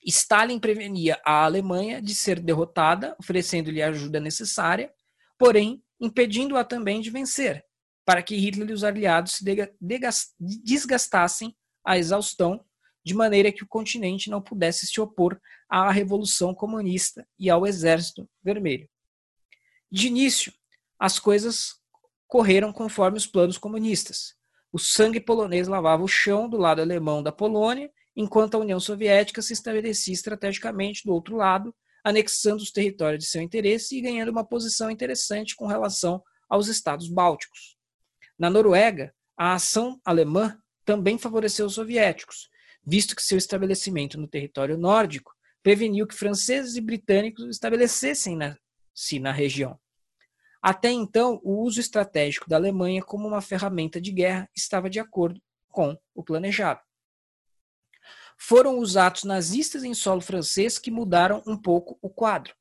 Stalin 0.04 0.58
prevenia 0.58 1.16
a 1.24 1.44
Alemanha 1.44 2.02
de 2.02 2.12
ser 2.12 2.40
derrotada, 2.40 3.14
oferecendo-lhe 3.20 3.80
a 3.80 3.90
ajuda 3.90 4.18
necessária, 4.18 4.92
porém 5.38 5.80
impedindo-a 6.00 6.64
também 6.64 7.00
de 7.00 7.08
vencer, 7.08 7.64
para 8.04 8.20
que 8.20 8.34
Hitler 8.34 8.70
e 8.70 8.72
os 8.72 8.82
aliados 8.82 9.34
se 9.34 9.44
desgastassem 10.40 11.56
à 11.84 11.96
exaustão, 11.96 12.64
de 13.04 13.14
maneira 13.14 13.52
que 13.52 13.62
o 13.62 13.68
continente 13.68 14.28
não 14.28 14.42
pudesse 14.42 14.88
se 14.88 15.00
opor 15.00 15.40
à 15.68 15.88
revolução 15.92 16.52
comunista 16.52 17.24
e 17.38 17.48
ao 17.48 17.64
exército 17.64 18.28
vermelho. 18.42 18.88
De 19.88 20.08
início, 20.08 20.52
as 20.98 21.20
coisas 21.20 21.80
correram 22.26 22.72
conforme 22.72 23.16
os 23.16 23.26
planos 23.26 23.58
comunistas. 23.58 24.34
O 24.72 24.78
sangue 24.78 25.20
polonês 25.20 25.68
lavava 25.68 26.02
o 26.02 26.08
chão 26.08 26.48
do 26.48 26.56
lado 26.56 26.80
alemão 26.80 27.22
da 27.22 27.32
Polônia 27.32 27.90
enquanto 28.14 28.54
a 28.54 28.58
União 28.58 28.80
Soviética 28.80 29.42
se 29.42 29.52
estabelecia 29.52 30.14
estrategicamente 30.14 31.02
do 31.04 31.12
outro 31.12 31.36
lado, 31.36 31.74
anexando 32.02 32.62
os 32.62 32.70
territórios 32.70 33.24
de 33.24 33.30
seu 33.30 33.42
interesse 33.42 33.96
e 33.96 34.00
ganhando 34.00 34.30
uma 34.30 34.44
posição 34.44 34.90
interessante 34.90 35.54
com 35.54 35.66
relação 35.66 36.22
aos 36.48 36.68
estados 36.68 37.08
bálticos. 37.08 37.76
Na 38.38 38.48
Noruega, 38.48 39.14
a 39.36 39.54
ação 39.54 40.00
alemã 40.04 40.58
também 40.84 41.18
favoreceu 41.18 41.66
os 41.66 41.74
soviéticos, 41.74 42.48
visto 42.84 43.14
que 43.14 43.22
seu 43.22 43.36
estabelecimento 43.36 44.18
no 44.18 44.28
território 44.28 44.78
nórdico 44.78 45.34
preveniu 45.62 46.06
que 46.06 46.14
franceses 46.14 46.76
e 46.76 46.80
britânicos 46.80 47.44
estabelecessem-se 47.48 48.36
na, 48.36 48.56
na 49.20 49.32
região. 49.32 49.78
Até 50.66 50.90
então, 50.90 51.40
o 51.44 51.62
uso 51.62 51.78
estratégico 51.78 52.50
da 52.50 52.56
Alemanha 52.56 53.00
como 53.00 53.28
uma 53.28 53.40
ferramenta 53.40 54.00
de 54.00 54.10
guerra 54.10 54.50
estava 54.52 54.90
de 54.90 54.98
acordo 54.98 55.40
com 55.68 55.96
o 56.12 56.24
planejado 56.24 56.80
foram 58.36 58.78
os 58.80 58.96
atos 58.96 59.24
nazistas 59.24 59.84
em 59.84 59.94
solo 59.94 60.20
francês 60.20 60.78
que 60.78 60.90
mudaram 60.90 61.42
um 61.46 61.56
pouco 61.56 61.98
o 62.02 62.10
quadro. 62.10 62.54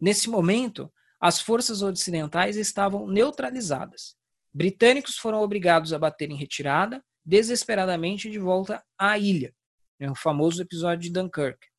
Nesse 0.00 0.28
momento, 0.30 0.92
as 1.18 1.40
forças 1.40 1.82
ocidentais 1.82 2.56
estavam 2.56 3.06
neutralizadas. 3.06 4.14
Britânicos 4.52 5.16
foram 5.16 5.40
obrigados 5.40 5.92
a 5.92 5.98
bater 5.98 6.30
em 6.30 6.36
retirada, 6.36 7.02
desesperadamente 7.24 8.30
de 8.30 8.38
volta 8.38 8.84
à 8.98 9.18
ilha, 9.18 9.54
é 9.98 10.10
o 10.10 10.14
famoso 10.14 10.62
episódio 10.62 11.02
de 11.02 11.10
Dunkirk. 11.10 11.69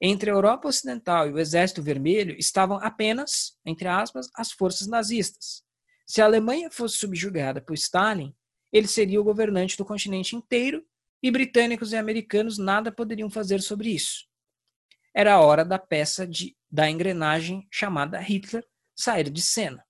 Entre 0.00 0.30
a 0.30 0.34
Europa 0.34 0.68
Ocidental 0.68 1.28
e 1.28 1.32
o 1.32 1.38
Exército 1.38 1.82
Vermelho 1.82 2.36
estavam 2.38 2.78
apenas, 2.78 3.56
entre 3.64 3.88
aspas, 3.88 4.28
as 4.34 4.52
forças 4.52 4.86
nazistas. 4.86 5.64
Se 6.06 6.20
a 6.20 6.24
Alemanha 6.26 6.70
fosse 6.70 6.98
subjugada 6.98 7.60
por 7.60 7.74
Stalin, 7.74 8.34
ele 8.72 8.86
seria 8.86 9.20
o 9.20 9.24
governante 9.24 9.76
do 9.76 9.84
continente 9.84 10.36
inteiro 10.36 10.84
e 11.22 11.30
britânicos 11.30 11.92
e 11.92 11.96
americanos 11.96 12.58
nada 12.58 12.92
poderiam 12.92 13.30
fazer 13.30 13.60
sobre 13.60 13.90
isso. 13.90 14.26
Era 15.14 15.34
a 15.34 15.40
hora 15.40 15.64
da 15.64 15.78
peça 15.78 16.26
de, 16.26 16.54
da 16.70 16.90
engrenagem 16.90 17.66
chamada 17.70 18.20
Hitler 18.20 18.64
sair 18.94 19.30
de 19.30 19.40
cena. 19.40 19.84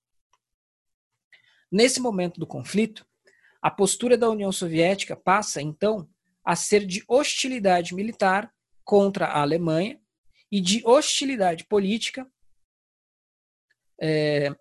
Nesse 1.70 2.00
momento 2.00 2.38
do 2.38 2.46
conflito, 2.46 3.04
a 3.60 3.70
postura 3.70 4.16
da 4.16 4.30
União 4.30 4.52
Soviética 4.52 5.16
passa, 5.16 5.60
então, 5.60 6.08
a 6.44 6.54
ser 6.54 6.86
de 6.86 7.02
hostilidade 7.08 7.92
militar 7.92 8.52
contra 8.86 9.26
a 9.26 9.42
Alemanha 9.42 10.00
e 10.50 10.60
de 10.60 10.80
hostilidade 10.86 11.64
política, 11.64 12.24
é, 14.00 14.54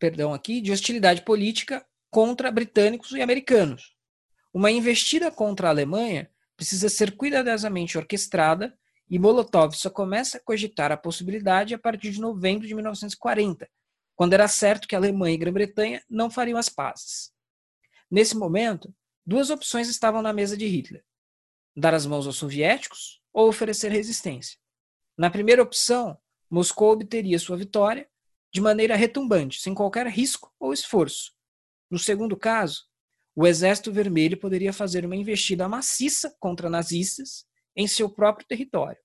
perdão 0.00 0.34
aqui, 0.34 0.60
de 0.60 0.72
hostilidade 0.72 1.22
política 1.22 1.86
contra 2.10 2.50
britânicos 2.50 3.12
e 3.12 3.22
americanos. 3.22 3.96
Uma 4.52 4.72
investida 4.72 5.30
contra 5.30 5.68
a 5.68 5.70
Alemanha 5.70 6.28
precisa 6.56 6.88
ser 6.88 7.16
cuidadosamente 7.16 7.96
orquestrada 7.96 8.76
e 9.08 9.16
Molotov 9.16 9.72
só 9.74 9.88
começa 9.88 10.38
a 10.38 10.40
cogitar 10.40 10.90
a 10.90 10.96
possibilidade 10.96 11.72
a 11.72 11.78
partir 11.78 12.10
de 12.10 12.20
novembro 12.20 12.66
de 12.66 12.74
1940, 12.74 13.70
quando 14.16 14.32
era 14.32 14.48
certo 14.48 14.88
que 14.88 14.96
a 14.96 14.98
Alemanha 14.98 15.34
e 15.34 15.38
Grã-Bretanha 15.38 16.02
não 16.10 16.28
fariam 16.28 16.58
as 16.58 16.68
pazes. 16.68 17.30
Nesse 18.10 18.36
momento, 18.36 18.92
duas 19.24 19.50
opções 19.50 19.88
estavam 19.88 20.20
na 20.20 20.32
mesa 20.32 20.56
de 20.56 20.66
Hitler: 20.66 21.04
dar 21.76 21.94
as 21.94 22.04
mãos 22.04 22.26
aos 22.26 22.36
soviéticos 22.36 23.17
ou 23.32 23.48
oferecer 23.48 23.90
resistência. 23.90 24.58
Na 25.16 25.30
primeira 25.30 25.62
opção, 25.62 26.18
Moscou 26.50 26.92
obteria 26.92 27.38
sua 27.38 27.56
vitória 27.56 28.08
de 28.52 28.60
maneira 28.60 28.96
retumbante, 28.96 29.60
sem 29.60 29.74
qualquer 29.74 30.06
risco 30.06 30.52
ou 30.58 30.72
esforço. 30.72 31.32
No 31.90 31.98
segundo 31.98 32.36
caso, 32.36 32.84
o 33.34 33.46
Exército 33.46 33.92
Vermelho 33.92 34.38
poderia 34.38 34.72
fazer 34.72 35.04
uma 35.04 35.16
investida 35.16 35.68
maciça 35.68 36.34
contra 36.40 36.70
nazistas 36.70 37.46
em 37.76 37.86
seu 37.86 38.08
próprio 38.08 38.46
território. 38.46 39.00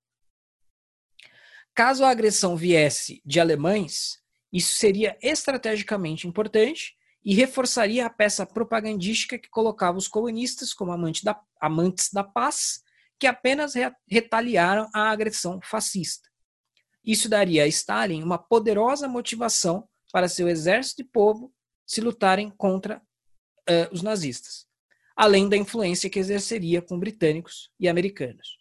Caso 1.76 2.04
a 2.04 2.10
agressão 2.10 2.56
viesse 2.56 3.22
de 3.26 3.40
alemães, 3.40 4.20
isso 4.52 4.74
seria 4.74 5.18
estrategicamente 5.22 6.28
importante 6.28 6.96
e 7.26 7.34
reforçaria 7.34 8.06
a 8.06 8.10
peça 8.10 8.46
propagandística 8.46 9.40
que 9.40 9.50
colocava 9.50 9.98
os 9.98 10.08
comunistas 10.08 10.74
como 10.74 10.94
da, 11.24 11.42
amantes 11.60 12.10
da 12.12 12.24
paz, 12.24 12.83
que 13.24 13.28
apenas 13.28 13.74
re, 13.74 13.90
retaliaram 14.06 14.90
a 14.94 15.10
agressão 15.10 15.58
fascista. 15.64 16.30
Isso 17.06 17.30
daria 17.30 17.64
a 17.64 17.68
Stalin 17.68 18.22
uma 18.22 18.38
poderosa 18.38 19.08
motivação 19.08 19.88
para 20.12 20.28
seu 20.28 20.50
exército 20.50 21.04
e 21.04 21.06
povo 21.06 21.50
se 21.86 22.02
lutarem 22.02 22.50
contra 22.50 22.98
uh, 22.98 23.94
os 23.94 24.02
nazistas, 24.02 24.68
além 25.16 25.48
da 25.48 25.56
influência 25.56 26.10
que 26.10 26.20
exerceria 26.20 26.82
com 26.82 27.00
britânicos 27.00 27.72
e 27.80 27.88
americanos. 27.88 28.58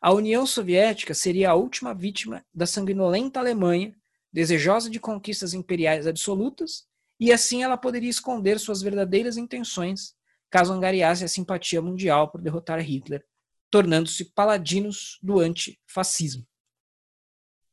A 0.00 0.12
União 0.12 0.46
Soviética 0.46 1.12
seria 1.12 1.50
a 1.50 1.56
última 1.56 1.92
vítima 1.92 2.46
da 2.54 2.66
sanguinolenta 2.66 3.40
Alemanha, 3.40 3.96
desejosa 4.32 4.88
de 4.88 5.00
conquistas 5.00 5.54
imperiais 5.54 6.06
absolutas, 6.06 6.86
e 7.18 7.32
assim 7.32 7.64
ela 7.64 7.76
poderia 7.76 8.10
esconder 8.10 8.60
suas 8.60 8.80
verdadeiras 8.80 9.36
intenções 9.36 10.14
caso 10.48 10.72
angariasse 10.72 11.24
a 11.24 11.28
simpatia 11.28 11.82
mundial 11.82 12.30
por 12.30 12.40
derrotar 12.40 12.78
Hitler, 12.78 13.26
tornando-se 13.72 14.26
paladinos 14.26 15.18
do 15.20 15.40
antifascismo. 15.40 16.46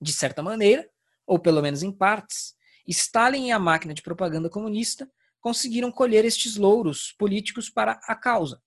De 0.01 0.11
certa 0.11 0.41
maneira, 0.41 0.89
ou 1.27 1.37
pelo 1.37 1.61
menos 1.61 1.83
em 1.83 1.91
partes, 1.91 2.55
Stalin 2.87 3.47
e 3.47 3.51
a 3.51 3.59
máquina 3.59 3.93
de 3.93 4.01
propaganda 4.01 4.49
comunista 4.49 5.07
conseguiram 5.39 5.91
colher 5.91 6.25
estes 6.25 6.55
louros 6.55 7.11
políticos 7.11 7.69
para 7.69 7.99
a 8.07 8.15
causa, 8.15 8.61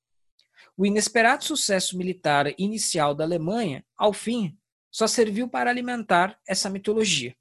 o 0.77 0.87
inesperado 0.87 1.45
sucesso 1.45 1.97
militar 1.99 2.53
inicial 2.59 3.15
da 3.15 3.25
Alemanha, 3.25 3.85
ao 3.97 4.13
fim, 4.13 4.59
só 4.91 5.07
serviu 5.07 5.49
para 5.49 5.71
alimentar 5.71 6.39
essa 6.47 6.71
mitologia. 6.71 7.37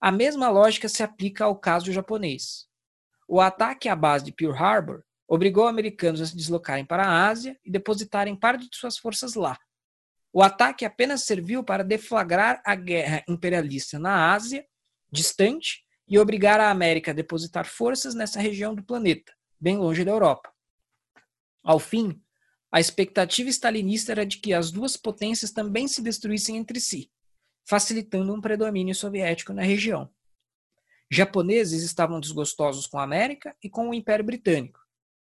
A 0.00 0.10
mesma 0.10 0.48
lógica 0.48 0.88
se 0.88 1.02
aplica 1.02 1.44
ao 1.44 1.56
caso 1.56 1.92
japonês. 1.92 2.66
O 3.26 3.40
ataque 3.40 3.88
à 3.88 3.96
base 3.96 4.24
de 4.24 4.32
Pearl 4.32 4.54
Harbor 4.54 5.04
obrigou 5.28 5.68
americanos 5.68 6.20
a 6.20 6.26
se 6.26 6.34
deslocarem 6.34 6.84
para 6.84 7.04
a 7.04 7.28
Ásia 7.28 7.56
e 7.64 7.70
depositarem 7.70 8.34
parte 8.34 8.68
de 8.68 8.76
suas 8.76 8.96
forças 8.96 9.34
lá. 9.34 9.58
O 10.32 10.42
ataque 10.42 10.84
apenas 10.84 11.24
serviu 11.24 11.62
para 11.62 11.84
deflagrar 11.84 12.62
a 12.64 12.74
guerra 12.74 13.22
imperialista 13.28 13.98
na 13.98 14.32
Ásia, 14.32 14.66
distante, 15.12 15.84
e 16.08 16.18
obrigar 16.18 16.58
a 16.58 16.70
América 16.70 17.10
a 17.10 17.14
depositar 17.14 17.66
forças 17.66 18.14
nessa 18.14 18.40
região 18.40 18.74
do 18.74 18.82
planeta, 18.82 19.32
bem 19.60 19.76
longe 19.76 20.04
da 20.04 20.10
Europa. 20.10 20.50
Ao 21.62 21.78
fim, 21.78 22.18
a 22.72 22.80
expectativa 22.80 23.50
stalinista 23.50 24.12
era 24.12 24.24
de 24.24 24.38
que 24.38 24.54
as 24.54 24.70
duas 24.70 24.96
potências 24.96 25.50
também 25.50 25.86
se 25.86 26.00
destruíssem 26.00 26.56
entre 26.56 26.80
si, 26.80 27.10
facilitando 27.66 28.32
um 28.32 28.40
predomínio 28.40 28.94
soviético 28.94 29.52
na 29.52 29.62
região. 29.62 30.10
Japoneses 31.10 31.82
estavam 31.82 32.20
desgostosos 32.20 32.86
com 32.86 32.98
a 32.98 33.02
América 33.02 33.54
e 33.62 33.68
com 33.68 33.90
o 33.90 33.94
Império 33.94 34.24
Britânico, 34.24 34.80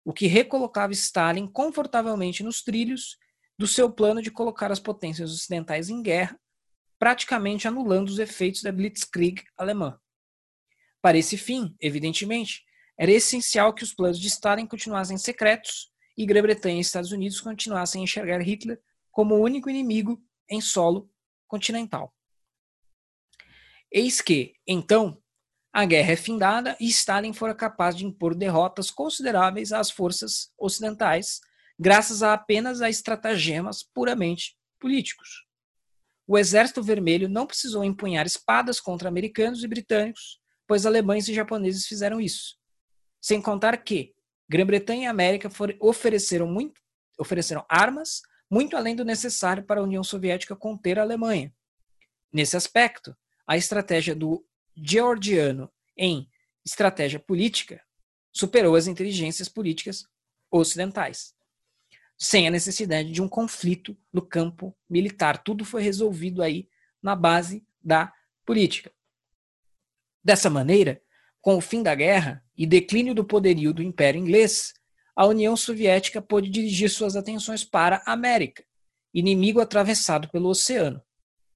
o 0.05 0.13
que 0.13 0.27
recolocava 0.27 0.93
Stalin 0.93 1.47
confortavelmente 1.47 2.43
nos 2.43 2.63
trilhos 2.63 3.17
do 3.59 3.67
seu 3.67 3.91
plano 3.91 4.21
de 4.21 4.31
colocar 4.31 4.71
as 4.71 4.81
potências 4.81 5.33
ocidentais 5.33 5.89
em 5.89 6.03
guerra, 6.03 6.39
praticamente 6.99 7.67
anulando 7.67 8.09
os 8.09 8.19
efeitos 8.19 8.63
da 8.63 8.71
Blitzkrieg 8.71 9.43
alemã. 9.57 9.99
Para 11.01 11.19
esse 11.19 11.37
fim, 11.37 11.75
evidentemente, 11.81 12.65
era 12.99 13.11
essencial 13.11 13.75
que 13.75 13.83
os 13.83 13.95
planos 13.95 14.19
de 14.19 14.29
Stalin 14.29 14.67
continuassem 14.67 15.19
secretos 15.19 15.91
e 16.17 16.25
Grã-Bretanha 16.25 16.79
e 16.79 16.81
Estados 16.81 17.13
Unidos 17.13 17.41
continuassem 17.41 18.01
a 18.01 18.05
enxergar 18.05 18.41
Hitler 18.41 18.81
como 19.11 19.35
o 19.35 19.43
único 19.43 19.71
inimigo 19.71 20.23
em 20.49 20.61
solo 20.61 21.11
continental. 21.47 22.15
Eis 23.91 24.21
que, 24.21 24.55
então, 24.67 25.23
a 25.75 25.85
guerra 25.85 26.13
é 26.13 26.17
findada 26.17 26.77
e 26.79 26.87
Stalin 26.87 27.33
fora 27.33 27.53
capaz 27.53 27.97
de 27.97 28.07
impor 28.07 28.33
derrotas 28.33 28.93
consideráveis 28.93 29.73
às 29.73 29.91
forças 29.91 30.53
ocidentais, 30.57 31.41
graças 31.77 32.23
a 32.23 32.33
apenas 32.33 32.81
a 32.81 32.89
estratagemas 32.89 33.83
puramente 33.83 34.57
políticos. 34.79 35.45
O 36.29 36.39
Exército 36.39 36.81
Vermelho 36.81 37.29
não 37.29 37.45
precisou 37.45 37.83
empunhar 37.83 38.25
espadas 38.25 38.79
contra 38.79 39.09
americanos 39.09 39.65
e 39.65 39.69
britânicos, 39.69 40.39
pois 40.65 40.87
alemães 40.87 41.27
e 41.27 41.35
japoneses 41.35 41.87
fizeram 41.87 42.21
isso. 42.21 42.57
Sem 43.21 43.43
contar 43.43 43.77
que, 43.79 44.15
Grã-Bretanha 44.49 45.03
e 45.03 45.07
América 45.07 45.51
ofereceram, 45.81 46.47
muito, 46.47 46.81
ofereceram 47.19 47.67
armas 47.69 48.23
muito 48.49 48.77
além 48.77 48.95
do 48.95 49.05
necessário 49.05 49.65
para 49.65 49.81
a 49.81 49.83
União 49.85 50.05
Soviética 50.05 50.55
conter 50.55 51.01
a 51.01 51.03
Alemanha. 51.03 51.53
Nesse 52.33 52.57
aspecto, 52.57 53.13
a 53.45 53.57
estratégia 53.57 54.15
do 54.15 54.47
georgiano 54.77 55.71
em 55.97 56.29
estratégia 56.65 57.21
política 57.21 57.83
superou 58.33 58.75
as 58.75 58.87
inteligências 58.87 59.49
políticas 59.49 60.07
ocidentais. 60.51 61.35
Sem 62.19 62.47
a 62.47 62.51
necessidade 62.51 63.11
de 63.11 63.23
um 63.23 63.29
conflito 63.29 63.97
no 64.13 64.23
campo 64.23 64.77
militar. 64.89 65.43
Tudo 65.43 65.65
foi 65.65 65.83
resolvido 65.83 66.43
aí 66.43 66.69
na 67.03 67.15
base 67.15 67.65
da 67.83 68.13
política. 68.45 68.93
Dessa 70.23 70.49
maneira, 70.49 71.03
com 71.41 71.57
o 71.57 71.61
fim 71.61 71.83
da 71.83 71.95
guerra 71.95 72.43
e 72.57 72.67
declínio 72.67 73.15
do 73.15 73.25
poderio 73.25 73.75
do 73.75 73.83
Império 73.83 74.19
Inglês, 74.19 74.73
a 75.15 75.27
União 75.27 75.57
Soviética 75.57 76.23
pôde 76.23 76.49
dirigir 76.49 76.89
suas 76.89 77.15
atenções 77.15 77.63
para 77.63 78.03
a 78.07 78.13
América, 78.13 78.65
inimigo 79.13 79.61
atravessado 79.61 80.29
pelo 80.29 80.49
oceano, 80.49 81.03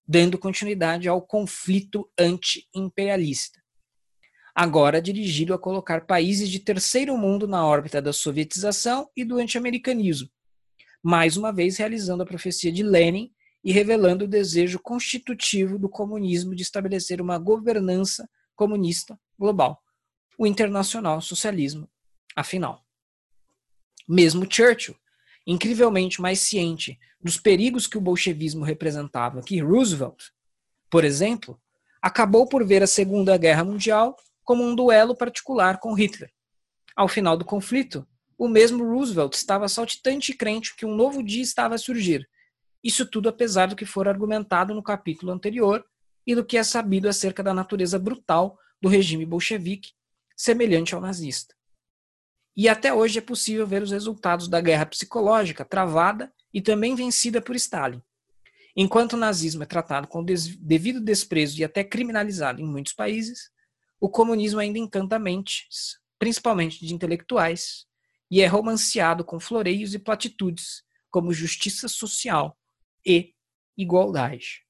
dando 0.08 0.38
continuidade 0.38 1.06
ao 1.06 1.20
conflito 1.20 2.10
anti-imperialista. 2.18 3.62
Agora 4.54 5.02
dirigido 5.02 5.52
a 5.52 5.58
colocar 5.58 6.06
países 6.06 6.48
de 6.48 6.58
terceiro 6.58 7.16
mundo 7.18 7.46
na 7.46 7.64
órbita 7.66 8.00
da 8.00 8.12
sovietização 8.12 9.10
e 9.14 9.22
do 9.22 9.36
anti-americanismo, 9.36 10.30
mais 11.02 11.36
uma 11.36 11.52
vez 11.52 11.76
realizando 11.76 12.22
a 12.22 12.26
profecia 12.26 12.72
de 12.72 12.82
Lenin 12.82 13.30
e 13.62 13.70
revelando 13.70 14.24
o 14.24 14.28
desejo 14.28 14.78
constitutivo 14.78 15.78
do 15.78 15.90
comunismo 15.90 16.54
de 16.54 16.62
estabelecer 16.62 17.20
uma 17.20 17.38
governança 17.38 18.28
comunista 18.56 19.20
global, 19.38 19.80
o 20.38 20.46
internacional 20.46 21.20
socialismo, 21.20 21.88
afinal. 22.34 22.82
Mesmo 24.08 24.46
Churchill, 24.50 24.96
incrivelmente 25.48 26.20
mais 26.20 26.40
ciente 26.40 27.00
dos 27.18 27.38
perigos 27.38 27.86
que 27.86 27.96
o 27.96 28.00
bolchevismo 28.02 28.62
representava 28.62 29.40
que 29.40 29.58
Roosevelt, 29.58 30.26
por 30.90 31.06
exemplo, 31.06 31.58
acabou 32.02 32.46
por 32.46 32.66
ver 32.66 32.82
a 32.82 32.86
Segunda 32.86 33.34
Guerra 33.38 33.64
Mundial 33.64 34.14
como 34.44 34.62
um 34.62 34.74
duelo 34.74 35.16
particular 35.16 35.80
com 35.80 35.94
Hitler. 35.94 36.30
Ao 36.94 37.08
final 37.08 37.34
do 37.34 37.46
conflito, 37.46 38.06
o 38.36 38.46
mesmo 38.46 38.84
Roosevelt 38.84 39.32
estava 39.32 39.68
saltitante 39.68 40.32
e 40.32 40.36
crente 40.36 40.76
que 40.76 40.84
um 40.84 40.94
novo 40.94 41.22
dia 41.22 41.42
estava 41.42 41.76
a 41.76 41.78
surgir. 41.78 42.28
Isso 42.84 43.06
tudo 43.06 43.30
apesar 43.30 43.68
do 43.68 43.76
que 43.76 43.86
for 43.86 44.06
argumentado 44.06 44.74
no 44.74 44.82
capítulo 44.82 45.32
anterior 45.32 45.82
e 46.26 46.34
do 46.34 46.44
que 46.44 46.58
é 46.58 46.62
sabido 46.62 47.08
acerca 47.08 47.42
da 47.42 47.54
natureza 47.54 47.98
brutal 47.98 48.58
do 48.82 48.88
regime 48.88 49.24
bolchevique, 49.24 49.92
semelhante 50.36 50.94
ao 50.94 51.00
nazista. 51.00 51.57
E 52.58 52.68
até 52.68 52.92
hoje 52.92 53.20
é 53.20 53.22
possível 53.22 53.64
ver 53.64 53.84
os 53.84 53.92
resultados 53.92 54.48
da 54.48 54.60
guerra 54.60 54.84
psicológica 54.84 55.64
travada 55.64 56.34
e 56.52 56.60
também 56.60 56.96
vencida 56.96 57.40
por 57.40 57.54
Stalin. 57.54 58.02
Enquanto 58.74 59.12
o 59.12 59.16
nazismo 59.16 59.62
é 59.62 59.66
tratado 59.66 60.08
com 60.08 60.24
devido 60.24 61.00
desprezo 61.00 61.60
e 61.60 61.64
até 61.64 61.84
criminalizado 61.84 62.60
em 62.60 62.66
muitos 62.66 62.92
países, 62.92 63.52
o 64.00 64.08
comunismo 64.08 64.58
ainda 64.58 64.76
encanta 64.76 65.20
mentes, 65.20 66.00
principalmente 66.18 66.84
de 66.84 66.92
intelectuais, 66.92 67.86
e 68.28 68.40
é 68.40 68.46
romanceado 68.48 69.24
com 69.24 69.38
floreios 69.38 69.94
e 69.94 69.98
platitudes 70.00 70.82
como 71.10 71.32
justiça 71.32 71.86
social 71.86 72.58
e 73.06 73.34
igualdade. 73.76 74.66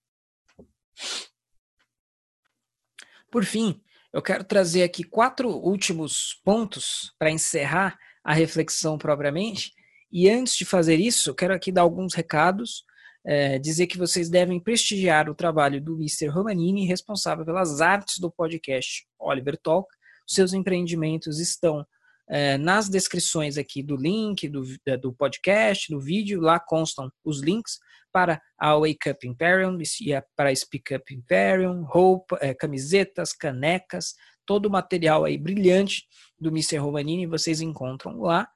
Por 3.30 3.46
fim, 3.46 3.82
eu 4.12 4.22
quero 4.22 4.44
trazer 4.44 4.82
aqui 4.82 5.04
quatro 5.04 5.50
últimos 5.50 6.40
pontos 6.44 7.12
para 7.18 7.30
encerrar 7.30 7.98
a 8.24 8.32
reflexão 8.32 8.96
propriamente. 8.96 9.72
E 10.10 10.28
antes 10.30 10.56
de 10.56 10.64
fazer 10.64 10.96
isso, 10.96 11.34
quero 11.34 11.54
aqui 11.54 11.70
dar 11.70 11.82
alguns 11.82 12.14
recados, 12.14 12.84
é, 13.24 13.58
dizer 13.58 13.86
que 13.86 13.98
vocês 13.98 14.30
devem 14.30 14.58
prestigiar 14.58 15.28
o 15.28 15.34
trabalho 15.34 15.80
do 15.80 15.94
Mr. 15.94 16.28
Romanini, 16.28 16.86
responsável 16.86 17.44
pelas 17.44 17.80
artes 17.80 18.18
do 18.18 18.30
podcast 18.30 19.06
Oliver 19.18 19.58
Talk. 19.58 19.88
Seus 20.26 20.54
empreendimentos 20.54 21.38
estão 21.38 21.86
é, 22.28 22.56
nas 22.56 22.88
descrições 22.88 23.58
aqui 23.58 23.82
do 23.82 23.96
link, 23.96 24.48
do, 24.48 24.62
do 25.00 25.12
podcast, 25.12 25.92
do 25.92 26.00
vídeo, 26.00 26.40
lá 26.40 26.58
constam 26.58 27.10
os 27.24 27.42
links 27.42 27.78
para 28.12 28.40
a 28.58 28.74
Wake 28.74 29.10
Up 29.10 29.26
Imperium 29.26 29.78
e 29.80 30.22
para 30.36 30.50
a 30.50 30.56
Speak 30.56 30.94
Up 30.94 31.14
Imperium, 31.14 31.84
roupa, 31.84 32.38
é, 32.40 32.54
camisetas, 32.54 33.32
canecas, 33.32 34.14
todo 34.46 34.66
o 34.66 34.70
material 34.70 35.24
aí 35.24 35.36
brilhante 35.36 36.06
do 36.38 36.48
Mr. 36.48 36.78
Romanini 36.78 37.26
vocês 37.26 37.60
encontram 37.60 38.20
lá. 38.20 38.48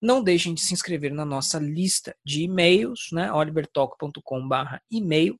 Não 0.00 0.22
deixem 0.22 0.54
de 0.54 0.62
se 0.62 0.72
inscrever 0.72 1.12
na 1.12 1.24
nossa 1.24 1.58
lista 1.58 2.16
de 2.24 2.42
e-mails, 2.42 3.08
né? 3.12 3.32
olivertalk.com/e-mail 3.32 5.38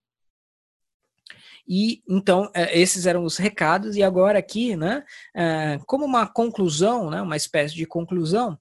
e 1.69 2.03
então 2.09 2.51
é, 2.55 2.79
esses 2.79 3.07
eram 3.07 3.25
os 3.25 3.37
recados 3.37 3.97
e 3.97 4.03
agora 4.03 4.39
aqui, 4.39 4.77
né, 4.77 5.05
é, 5.35 5.79
como 5.87 6.05
uma 6.05 6.27
conclusão, 6.27 7.11
né, 7.11 7.21
uma 7.23 7.37
espécie 7.37 7.75
de 7.75 7.87
conclusão, 7.87 8.59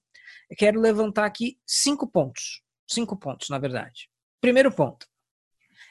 quero 0.56 0.80
levantar 0.80 1.24
aqui 1.24 1.58
cinco 1.66 2.06
pontos, 2.06 2.62
cinco 2.86 3.16
pontos 3.16 3.48
na 3.48 3.58
verdade. 3.58 4.09
Primeiro 4.40 4.72
ponto, 4.72 5.06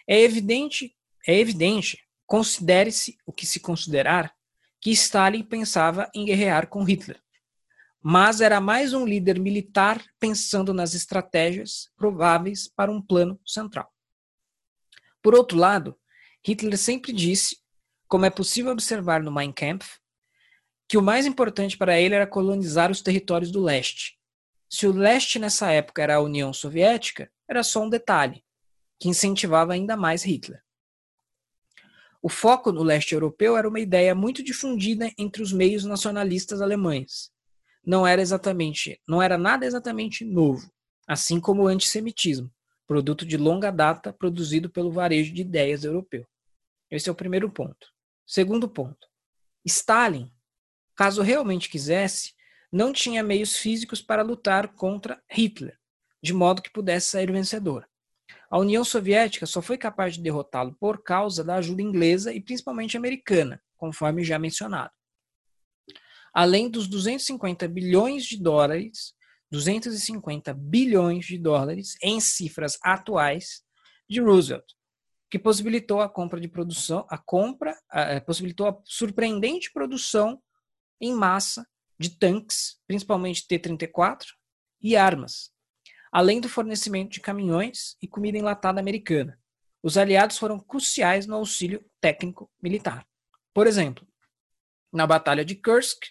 é 0.08 0.20
evidente, 0.22 0.96
é 1.28 1.38
evidente, 1.38 2.04
considere-se 2.26 3.18
o 3.26 3.32
que 3.32 3.46
se 3.46 3.60
considerar 3.60 4.34
que 4.82 4.90
Stalin 4.92 5.44
pensava 5.44 6.10
em 6.16 6.26
guerrear 6.26 6.68
com 6.68 6.84
Hitler, 6.84 7.22
mas 8.02 8.42
era 8.42 8.60
mais 8.60 8.94
um 8.94 9.06
líder 9.06 9.40
militar 9.40 10.04
pensando 10.20 10.74
nas 10.74 10.96
estratégias 10.96 11.92
prováveis 11.96 12.68
para 12.68 12.92
um 12.92 13.02
plano 13.02 13.40
central. 13.46 13.94
Por 15.22 15.36
outro 15.36 15.58
lado, 15.58 15.96
Hitler 16.44 16.78
sempre 16.78 17.12
disse, 17.12 17.58
como 18.08 18.26
é 18.26 18.30
possível 18.30 18.72
observar 18.72 19.22
no 19.22 19.32
Mein 19.32 19.52
Kampf, 19.52 20.00
que 20.88 20.98
o 20.98 21.04
mais 21.04 21.28
importante 21.28 21.78
para 21.78 22.00
ele 22.00 22.16
era 22.16 22.26
colonizar 22.26 22.90
os 22.90 23.02
territórios 23.02 23.52
do 23.52 23.62
leste. 23.62 24.18
Se 24.68 24.88
o 24.88 24.92
leste 24.92 25.38
nessa 25.38 25.72
época 25.72 26.02
era 26.02 26.16
a 26.16 26.22
União 26.22 26.52
Soviética, 26.52 27.32
era 27.50 27.64
só 27.64 27.84
um 27.84 27.90
detalhe, 27.90 28.44
que 29.00 29.10
incentivava 29.10 29.74
ainda 29.74 29.98
mais 29.98 30.24
Hitler. 30.24 30.62
O 32.22 32.30
foco 32.30 32.72
no 32.72 32.84
leste 32.84 33.14
europeu 33.14 33.58
era 33.58 33.68
uma 33.68 33.80
ideia 33.80 34.14
muito 34.14 34.44
difundida 34.44 35.10
entre 35.18 35.42
os 35.42 35.52
meios 35.52 35.86
nacionalistas 35.86 36.62
alemães. 36.62 37.32
Não 37.84 38.06
era 38.06 38.22
exatamente, 38.22 39.02
não 39.08 39.22
era 39.22 39.38
nada 39.38 39.66
exatamente 39.66 40.26
novo, 40.26 40.70
assim 41.08 41.40
como 41.40 41.64
o 41.64 41.68
antissemitismo, 41.68 42.54
produto 42.86 43.26
de 43.26 43.38
longa 43.38 43.72
data 43.72 44.12
produzido 44.12 44.70
pelo 44.70 44.92
varejo 44.92 45.34
de 45.34 45.42
ideias 45.42 45.86
europeu. 45.86 46.28
Esse 46.92 47.08
é 47.08 47.12
o 47.12 47.16
primeiro 47.16 47.50
ponto. 47.50 47.88
Segundo 48.28 48.68
ponto. 48.68 49.08
Stalin, 49.66 50.30
caso 50.96 51.22
realmente 51.22 51.70
quisesse, 51.70 52.34
não 52.72 52.92
tinha 52.92 53.24
meios 53.24 53.56
físicos 53.56 54.02
para 54.02 54.22
lutar 54.22 54.76
contra 54.76 55.24
Hitler, 55.28 55.79
de 56.22 56.34
modo 56.34 56.62
que 56.62 56.72
pudesse 56.72 57.10
sair 57.10 57.32
vencedor. 57.32 57.88
A 58.50 58.58
União 58.58 58.84
Soviética 58.84 59.46
só 59.46 59.62
foi 59.62 59.78
capaz 59.78 60.16
de 60.16 60.22
derrotá-lo 60.22 60.76
por 60.80 61.04
causa 61.04 61.44
da 61.44 61.56
ajuda 61.56 61.82
inglesa 61.82 62.34
e 62.34 62.42
principalmente 62.42 62.98
americana, 62.98 63.62
conforme 63.78 64.24
já 64.24 64.40
mencionado. 64.40 64.92
Além 66.34 66.70
dos 66.70 66.88
250 66.88 67.68
bilhões 67.68 68.26
de 68.26 68.42
dólares 68.42 69.14
250 69.52 70.54
bilhões 70.54 71.26
de 71.26 71.38
dólares 71.38 71.96
em 72.02 72.20
cifras 72.20 72.78
atuais 72.84 73.64
de 74.08 74.22
Roosevelt, 74.22 74.66
que 75.30 75.40
possibilitou 75.40 76.02
a 76.02 76.10
compra 76.10 76.40
de 76.40 76.48
produção, 76.48 77.06
a 77.10 77.18
compra, 77.18 77.78
a, 77.90 78.22
possibilitou 78.22 78.68
a 78.68 78.80
surpreendente 78.86 79.72
produção 79.72 80.42
em 81.00 81.14
massa 81.14 81.68
de 82.00 82.18
tanques, 82.18 82.80
principalmente 82.88 83.48
T-34, 83.48 84.26
e 84.82 84.96
armas, 84.96 85.52
além 86.12 86.40
do 86.42 86.50
fornecimento 86.50 87.12
de 87.12 87.20
caminhões 87.20 87.96
e 88.02 88.08
comida 88.08 88.38
enlatada 88.38 88.80
americana. 88.80 89.40
Os 89.82 89.98
aliados 89.98 90.38
foram 90.38 90.60
cruciais 90.60 91.26
no 91.26 91.36
auxílio 91.36 91.84
técnico 92.02 92.50
militar. 92.62 93.06
Por 93.54 93.68
exemplo, 93.68 94.08
na 94.92 95.08
Batalha 95.08 95.46
de 95.46 95.56
Kursk, 95.56 96.08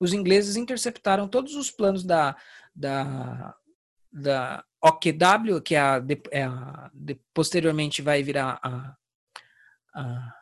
os 0.00 0.12
ingleses 0.12 0.56
interceptaram 0.56 1.28
todos 1.28 1.54
os 1.54 1.70
planos 1.70 2.02
da 2.04 2.36
da, 2.74 3.54
da 4.10 4.64
OQW, 4.80 5.60
que 5.62 5.74
é 5.74 5.80
a, 5.80 6.02
é 6.30 6.44
a 6.44 6.90
de, 6.94 7.14
posteriormente 7.34 8.02
vai 8.02 8.22
virar 8.22 8.58
a, 8.62 8.96
a, 9.94 10.34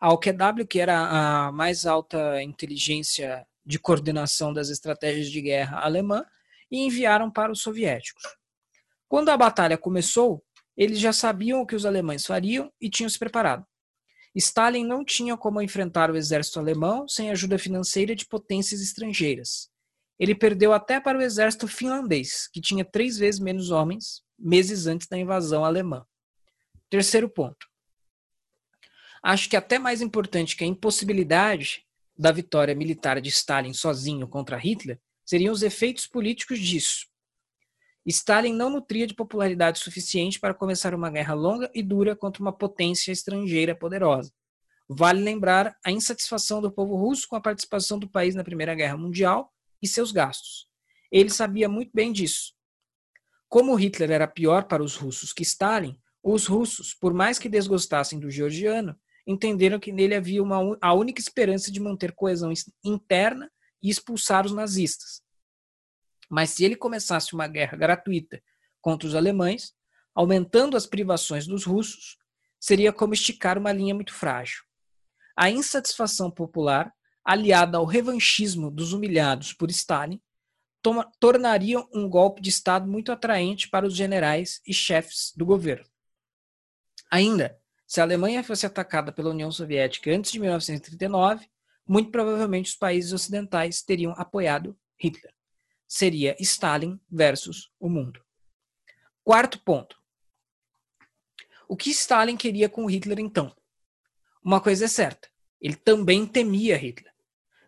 a 0.00 0.12
OQW, 0.12 0.66
que 0.66 0.80
era 0.80 1.46
a 1.48 1.52
mais 1.52 1.86
alta 1.86 2.42
inteligência 2.42 3.46
de 3.66 3.78
coordenação 3.78 4.52
das 4.52 4.68
estratégias 4.70 5.28
de 5.28 5.40
guerra 5.40 5.80
alemã, 5.80 6.24
e 6.70 6.78
enviaram 6.78 7.30
para 7.30 7.52
os 7.52 7.60
soviéticos. 7.60 8.22
Quando 9.08 9.28
a 9.28 9.36
batalha 9.36 9.78
começou, 9.78 10.44
eles 10.76 10.98
já 10.98 11.12
sabiam 11.12 11.60
o 11.60 11.66
que 11.66 11.76
os 11.76 11.86
alemães 11.86 12.26
fariam 12.26 12.72
e 12.80 12.90
tinham 12.90 13.08
se 13.08 13.18
preparado. 13.18 13.64
Stalin 14.34 14.84
não 14.84 15.04
tinha 15.04 15.36
como 15.36 15.62
enfrentar 15.62 16.10
o 16.10 16.16
exército 16.16 16.58
alemão 16.58 17.08
sem 17.08 17.30
ajuda 17.30 17.58
financeira 17.58 18.14
de 18.14 18.26
potências 18.26 18.82
estrangeiras. 18.82 19.70
Ele 20.18 20.34
perdeu 20.34 20.72
até 20.72 21.00
para 21.00 21.18
o 21.18 21.22
exército 21.22 21.66
finlandês, 21.66 22.48
que 22.52 22.60
tinha 22.60 22.84
três 22.84 23.16
vezes 23.16 23.40
menos 23.40 23.70
homens, 23.70 24.22
meses 24.38 24.86
antes 24.86 25.06
da 25.06 25.16
invasão 25.16 25.64
alemã. 25.64 26.04
Terceiro 26.90 27.28
ponto. 27.30 27.66
Acho 29.22 29.48
que 29.48 29.56
até 29.56 29.78
mais 29.78 30.02
importante 30.02 30.56
que 30.56 30.64
a 30.64 30.66
impossibilidade 30.66 31.85
da 32.18 32.32
vitória 32.32 32.74
militar 32.74 33.20
de 33.20 33.28
Stalin 33.28 33.72
sozinho 33.72 34.26
contra 34.26 34.56
Hitler 34.56 35.00
seriam 35.24 35.52
os 35.52 35.62
efeitos 35.62 36.06
políticos 36.06 36.58
disso. 36.58 37.06
Stalin 38.06 38.52
não 38.52 38.70
nutria 38.70 39.06
de 39.06 39.14
popularidade 39.14 39.80
suficiente 39.80 40.38
para 40.38 40.54
começar 40.54 40.94
uma 40.94 41.10
guerra 41.10 41.34
longa 41.34 41.70
e 41.74 41.82
dura 41.82 42.14
contra 42.14 42.40
uma 42.40 42.52
potência 42.52 43.10
estrangeira 43.10 43.74
poderosa. 43.74 44.32
Vale 44.88 45.20
lembrar 45.20 45.76
a 45.84 45.90
insatisfação 45.90 46.62
do 46.62 46.70
povo 46.70 46.94
russo 46.94 47.26
com 47.26 47.34
a 47.34 47.40
participação 47.40 47.98
do 47.98 48.08
país 48.08 48.36
na 48.36 48.44
Primeira 48.44 48.74
Guerra 48.74 48.96
Mundial 48.96 49.52
e 49.82 49.88
seus 49.88 50.12
gastos. 50.12 50.68
Ele 51.10 51.30
sabia 51.30 51.68
muito 51.68 51.90
bem 51.92 52.12
disso. 52.12 52.54
Como 53.48 53.74
Hitler 53.74 54.12
era 54.12 54.28
pior 54.28 54.64
para 54.64 54.82
os 54.82 54.94
russos 54.94 55.32
que 55.32 55.42
Stalin, 55.42 55.98
os 56.22 56.46
russos, 56.46 56.94
por 56.94 57.12
mais 57.12 57.38
que 57.38 57.48
desgostassem 57.48 58.20
do 58.20 58.30
georgiano, 58.30 58.96
entenderam 59.26 59.80
que 59.80 59.90
nele 59.90 60.14
havia 60.14 60.42
uma, 60.42 60.78
a 60.80 60.94
única 60.94 61.20
esperança 61.20 61.70
de 61.70 61.80
manter 61.80 62.12
coesão 62.12 62.52
interna 62.84 63.50
e 63.82 63.90
expulsar 63.90 64.46
os 64.46 64.52
nazistas. 64.52 65.22
Mas 66.30 66.50
se 66.50 66.64
ele 66.64 66.76
começasse 66.76 67.34
uma 67.34 67.46
guerra 67.46 67.76
gratuita 67.76 68.42
contra 68.80 69.08
os 69.08 69.14
alemães, 69.14 69.74
aumentando 70.14 70.76
as 70.76 70.86
privações 70.86 71.46
dos 71.46 71.64
russos, 71.64 72.18
seria 72.58 72.92
como 72.92 73.14
esticar 73.14 73.58
uma 73.58 73.72
linha 73.72 73.94
muito 73.94 74.14
frágil. 74.14 74.62
A 75.36 75.50
insatisfação 75.50 76.30
popular, 76.30 76.92
aliada 77.24 77.78
ao 77.78 77.84
revanchismo 77.84 78.70
dos 78.70 78.92
humilhados 78.92 79.52
por 79.52 79.70
Stalin, 79.70 80.20
tornariam 81.18 81.88
um 81.92 82.08
golpe 82.08 82.40
de 82.40 82.48
Estado 82.48 82.86
muito 82.88 83.10
atraente 83.10 83.68
para 83.68 83.86
os 83.86 83.94
generais 83.94 84.60
e 84.66 84.72
chefes 84.72 85.32
do 85.36 85.44
governo. 85.44 85.86
Ainda, 87.10 87.58
se 87.86 88.00
a 88.00 88.04
Alemanha 88.04 88.42
fosse 88.42 88.66
atacada 88.66 89.12
pela 89.12 89.30
União 89.30 89.50
Soviética 89.50 90.10
antes 90.10 90.32
de 90.32 90.40
1939, 90.40 91.48
muito 91.86 92.10
provavelmente 92.10 92.70
os 92.70 92.76
países 92.76 93.12
ocidentais 93.12 93.82
teriam 93.82 94.12
apoiado 94.16 94.76
Hitler 94.98 95.36
seria 95.86 96.36
Stalin 96.40 96.98
versus 97.10 97.70
o 97.78 97.88
mundo. 97.88 98.20
Quarto 99.22 99.60
ponto. 99.60 99.96
O 101.68 101.76
que 101.76 101.90
Stalin 101.90 102.36
queria 102.36 102.68
com 102.68 102.86
Hitler 102.86 103.18
então? 103.18 103.54
Uma 104.42 104.60
coisa 104.60 104.84
é 104.84 104.88
certa, 104.88 105.28
ele 105.60 105.74
também 105.74 106.26
temia 106.26 106.76
Hitler. 106.76 107.12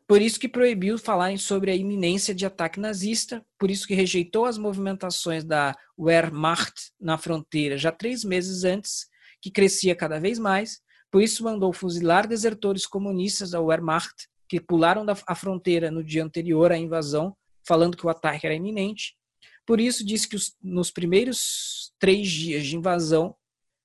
Por 0.07 0.23
isso 0.23 0.41
que 0.41 0.49
proibiu 0.49 0.97
falarem 0.97 1.37
sobre 1.37 1.71
a 1.71 1.75
iminência 1.75 2.35
de 2.35 2.47
ataque 2.47 2.81
nazista, 2.81 3.45
por 3.59 3.71
isso 3.71 3.87
que 3.87 3.95
rejeitou 3.95 4.47
as 4.47 4.57
movimentações 4.57 5.45
da 5.45 5.77
Wehrmacht 5.99 6.93
na 6.99 7.19
fronteira 7.19 7.77
já 7.77 7.93
três 7.93 8.25
meses 8.25 8.65
antes, 8.65 9.08
que 9.41 9.51
crescia 9.51 9.95
cada 9.95 10.19
vez 10.19 10.39
mais, 10.39 10.81
por 11.11 11.23
isso 11.23 11.45
mandou 11.45 11.73
fuzilar 11.73 12.27
desertores 12.27 12.87
comunistas 12.87 13.51
da 13.51 13.61
Wehrmacht, 13.61 14.29
que 14.49 14.61
pularam 14.61 15.05
da, 15.05 15.17
a 15.27 15.35
fronteira 15.35 15.91
no 15.91 16.03
dia 16.03 16.25
anterior 16.25 16.73
à 16.73 16.79
invasão 16.79 17.37
falando 17.69 17.97
que 17.97 18.07
o 18.07 18.09
ataque 18.09 18.47
era 18.47 18.55
iminente. 18.55 19.15
Por 19.67 19.79
isso, 19.79 20.05
disse 20.05 20.27
que 20.27 20.37
os, 20.37 20.57
nos 20.63 20.91
primeiros 20.91 21.93
três 21.99 22.27
dias 22.31 22.65
de 22.67 22.75
invasão, 22.75 23.37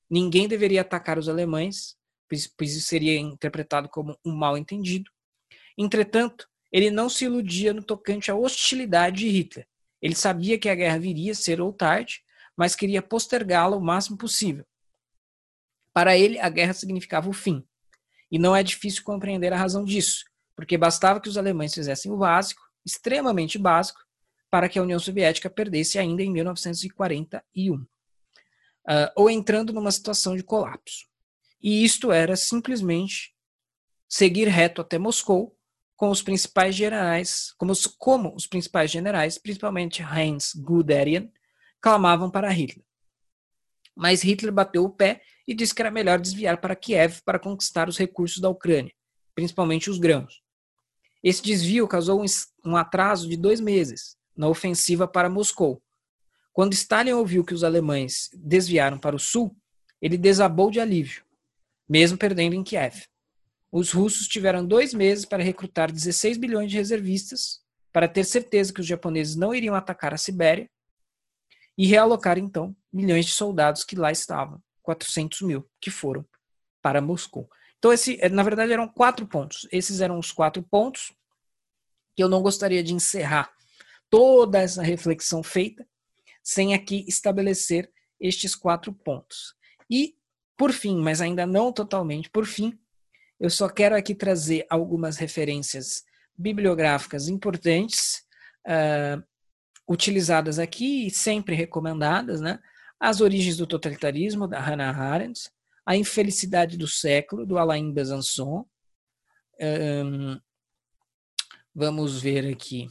ninguém 0.10 0.48
deveria 0.48 0.80
atacar 0.80 1.20
os 1.20 1.28
alemães, 1.28 1.98
pois, 2.30 2.50
isso 2.62 2.88
seria 2.88 3.20
interpretado 3.20 3.90
como 3.90 4.18
um 4.26 4.34
mal-entendido. 4.34 5.12
Entretanto, 5.78 6.48
ele 6.72 6.90
não 6.90 7.10
se 7.10 7.26
iludia 7.26 7.74
no 7.74 7.84
tocante 7.84 8.32
à 8.32 8.36
hostilidade 8.36 9.18
de 9.18 9.28
Hitler. 9.28 9.68
Ele 10.02 10.16
sabia 10.16 10.58
que 10.58 10.70
a 10.70 10.76
guerra 10.76 10.98
viria 10.98 11.36
cedo 11.36 11.66
ou 11.66 11.74
tarde, 11.74 12.22
mas 12.56 12.76
queria 12.76 13.02
postergá-la 13.02 13.76
o 13.76 13.82
máximo 13.82 14.18
possível. 14.18 14.66
Para 15.94 16.18
ele, 16.18 16.40
a 16.40 16.50
guerra 16.50 16.74
significava 16.74 17.30
o 17.30 17.34
fim. 17.34 17.64
E 18.32 18.40
não 18.40 18.56
é 18.56 18.64
difícil 18.64 19.04
compreender 19.04 19.54
a 19.54 19.58
razão 19.58 19.84
disso, 19.84 20.26
porque 20.56 20.78
bastava 20.78 21.22
que 21.22 21.30
os 21.30 21.38
alemães 21.38 21.74
fizessem 21.74 22.12
o 22.12 22.18
básico, 22.18 22.62
extremamente 22.86 23.58
básico, 23.58 24.00
para 24.50 24.68
que 24.68 24.80
a 24.80 24.84
União 24.84 25.00
Soviética 25.00 25.50
perdesse 25.50 25.98
ainda 26.00 26.24
em 26.24 26.32
1941, 26.32 27.76
uh, 27.76 27.88
ah, 28.88 29.14
ou 29.16 29.30
entrando 29.30 29.74
numa 29.74 29.92
situação 29.92 30.36
de 30.36 30.44
colapso. 30.44 31.06
E 31.62 31.84
isto 31.84 32.12
era 32.12 32.36
simplesmente 32.36 33.34
seguir 34.08 34.48
reto 34.48 34.82
até 34.82 35.00
Moscou, 35.00 35.58
com 35.96 36.10
os 36.10 36.22
principais 36.22 36.76
generais, 36.76 37.54
como 37.58 37.72
os, 37.72 37.88
como 37.88 38.36
os 38.36 38.46
principais 38.46 38.92
generais, 38.92 39.38
principalmente 39.38 40.04
Heinz 40.04 40.54
Guderian, 40.54 41.30
clamavam 41.80 42.30
para 42.30 42.50
Hitler. 42.50 42.86
Mas 43.96 44.22
Hitler 44.22 44.52
bateu 44.52 44.84
o 44.84 44.90
pé 44.90 45.22
e 45.48 45.54
disse 45.54 45.74
que 45.74 45.82
era 45.82 45.92
melhor 45.92 46.20
desviar 46.20 46.60
para 46.60 46.76
Kiev 46.76 47.22
para 47.26 47.40
conquistar 47.40 47.90
os 47.90 47.98
recursos 47.98 48.40
da 48.40 48.50
Ucrânia, 48.50 48.94
principalmente 49.36 49.90
os 49.90 49.98
grãos. 49.98 50.42
Esse 51.24 51.42
desvio 51.42 51.88
causou 51.88 52.24
um, 52.66 52.76
atraso 52.76 53.30
de 53.30 53.38
dois 53.38 53.62
meses 53.62 54.18
na 54.36 54.48
ofensiva 54.48 55.08
para 55.08 55.30
Moscou. 55.30 55.82
Quando 56.52 56.74
Stalin 56.74 57.14
ouviu 57.14 57.44
que 57.44 57.54
os 57.54 57.64
alemães 57.64 58.30
desviaram 58.34 59.00
para 59.00 59.16
o 59.16 59.20
sul, 59.20 59.56
ele 60.02 60.18
desabou 60.18 60.70
de 60.70 60.80
alívio, 60.80 61.24
mesmo 61.88 62.18
perdendo 62.18 62.56
em 62.56 62.64
Kiev. 62.64 63.06
Os 63.72 63.92
russos 63.92 64.28
tiveram 64.28 64.66
dois 64.66 64.94
meses 64.94 65.26
para 65.26 65.42
recrutar 65.42 65.92
16 65.92 66.38
bilhões 66.38 66.70
de 66.70 66.78
reservistas, 66.78 67.62
para 67.92 68.08
ter 68.08 68.24
certeza 68.24 68.74
que 68.74 68.82
os 68.82 68.88
japoneses 68.88 69.36
não 69.36 69.54
iriam 69.54 69.76
atacar 69.76 70.14
a 70.14 70.18
Sibéria, 70.18 70.70
e 71.78 71.88
realocar 71.88 72.38
então 72.38 72.76
milhões 72.92 73.26
de 73.26 73.32
soldados 73.32 73.84
que 73.84 73.96
lá 73.96 74.12
estavam, 74.12 74.62
400 74.84 75.42
mil, 75.42 75.68
que 75.82 75.90
foram 75.90 76.26
para 76.82 77.02
Moscou. 77.02 77.50
Então, 77.80 77.92
esse, 77.92 78.18
eh, 78.22 78.30
na 78.30 78.44
verdade, 78.44 78.72
eram 78.72 78.88
quatro 78.88 79.26
pontos. 79.26 79.68
Esses 79.72 80.02
eram 80.02 80.20
os 80.20 80.32
quatro 80.32 80.62
pontos 80.62 81.12
que 82.16 82.24
eu 82.24 82.30
não 82.30 82.42
gostaria 82.42 82.84
de 82.84 82.94
encerrar 82.94 83.52
toda 84.10 84.60
essa 84.60 84.84
reflexão 84.84 85.42
feita 85.42 85.88
sem 86.44 86.74
aqui 86.74 87.06
estabelecer 87.08 87.92
estes 88.20 88.54
quatro 88.54 88.94
pontos. 88.94 89.56
E, 89.90 90.16
por 90.58 90.72
fim, 90.72 90.98
mas 90.98 91.22
ainda 91.22 91.48
não 91.48 91.72
totalmente, 91.72 92.30
por 92.30 92.46
fim, 92.46 92.78
eu 93.40 93.50
só 93.50 93.68
quero 93.68 93.96
aqui 93.96 94.14
trazer 94.14 94.66
algumas 94.70 95.18
referências 95.18 96.04
bibliográficas 96.38 97.28
importantes, 97.28 98.24
uh, 98.68 99.24
utilizadas 99.88 100.60
aqui 100.60 101.08
e 101.08 101.12
sempre 101.12 101.56
recomendadas, 101.56 102.40
né? 102.40 102.60
As 103.04 103.20
Origens 103.20 103.58
do 103.58 103.68
Totalitarismo, 103.68 104.48
da 104.48 104.62
Hannah 104.62 104.98
Arendt, 104.98 105.52
A 105.86 105.94
Infelicidade 105.94 106.78
do 106.78 106.88
Século, 106.88 107.46
do 107.46 107.58
Alain 107.58 107.92
Besançon. 107.92 108.66
Um, 109.60 110.40
vamos 111.76 112.22
ver 112.22 112.50
aqui. 112.50 112.88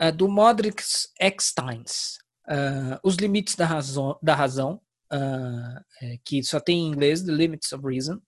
Uh, 0.00 0.12
do 0.12 0.28
Modric 0.28 0.80
Ecksteins, 1.20 2.18
uh, 2.46 3.00
Os 3.02 3.16
Limites 3.16 3.56
da 3.56 3.66
Razão, 3.66 4.16
da 4.22 4.36
razão 4.36 4.80
uh, 5.12 6.18
que 6.24 6.44
só 6.44 6.60
tem 6.60 6.78
em 6.78 6.86
inglês, 6.86 7.20
The 7.20 7.32
Limits 7.32 7.72
of 7.72 7.84
Reason. 7.84 8.20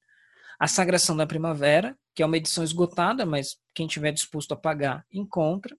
A 0.58 0.66
Sagração 0.66 1.16
da 1.16 1.28
Primavera, 1.28 1.96
que 2.12 2.24
é 2.24 2.26
uma 2.26 2.38
edição 2.38 2.64
esgotada, 2.64 3.24
mas 3.24 3.56
quem 3.72 3.86
tiver 3.86 4.10
disposto 4.10 4.50
a 4.50 4.56
pagar, 4.56 5.06
encontra. 5.12 5.78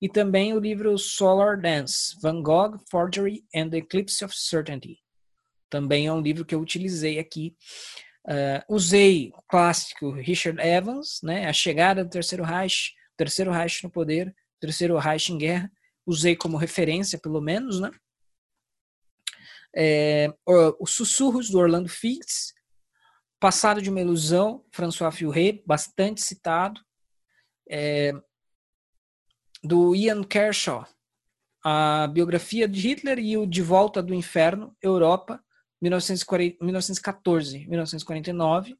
E 0.00 0.08
também 0.08 0.54
o 0.54 0.60
livro 0.60 0.96
Solar 0.96 1.60
Dance, 1.60 2.16
Van 2.20 2.40
Gogh, 2.42 2.78
Forgery 2.90 3.44
and 3.54 3.70
the 3.70 3.78
Eclipse 3.78 4.24
of 4.24 4.34
Certainty. 4.36 4.98
Também 5.68 6.06
é 6.06 6.12
um 6.12 6.20
livro 6.20 6.44
que 6.44 6.54
eu 6.54 6.60
utilizei 6.60 7.18
aqui. 7.18 7.56
Uh, 8.24 8.62
usei 8.74 9.32
o 9.34 9.42
clássico 9.42 10.10
Richard 10.12 10.60
Evans, 10.60 11.20
né, 11.22 11.46
A 11.48 11.52
Chegada 11.52 12.04
do 12.04 12.10
Terceiro 12.10 12.44
Reich, 12.44 12.92
Terceiro 13.16 13.50
Reich 13.50 13.82
no 13.82 13.90
Poder, 13.90 14.34
Terceiro 14.60 14.96
Reich 14.98 15.32
em 15.32 15.38
Guerra. 15.38 15.72
Usei 16.06 16.36
como 16.36 16.56
referência, 16.56 17.18
pelo 17.18 17.40
menos, 17.40 17.80
né? 17.80 17.90
É, 19.76 20.32
Os 20.80 20.92
Sussurros 20.92 21.50
do 21.50 21.58
Orlando 21.58 21.88
Figes, 21.88 22.54
Passado 23.40 23.80
de 23.80 23.88
uma 23.88 24.00
Ilusão, 24.00 24.64
François 24.72 25.16
Furet, 25.16 25.62
bastante 25.64 26.20
citado, 26.20 26.80
é, 27.70 28.12
do 29.62 29.94
Ian 29.94 30.22
Kershaw, 30.22 30.86
a 31.64 32.06
biografia 32.06 32.68
de 32.68 32.80
Hitler 32.80 33.18
e 33.18 33.36
o 33.36 33.46
De 33.46 33.62
Volta 33.62 34.02
do 34.02 34.14
Inferno, 34.14 34.76
Europa, 34.80 35.42
1914, 35.80 37.66
1949. 37.66 38.76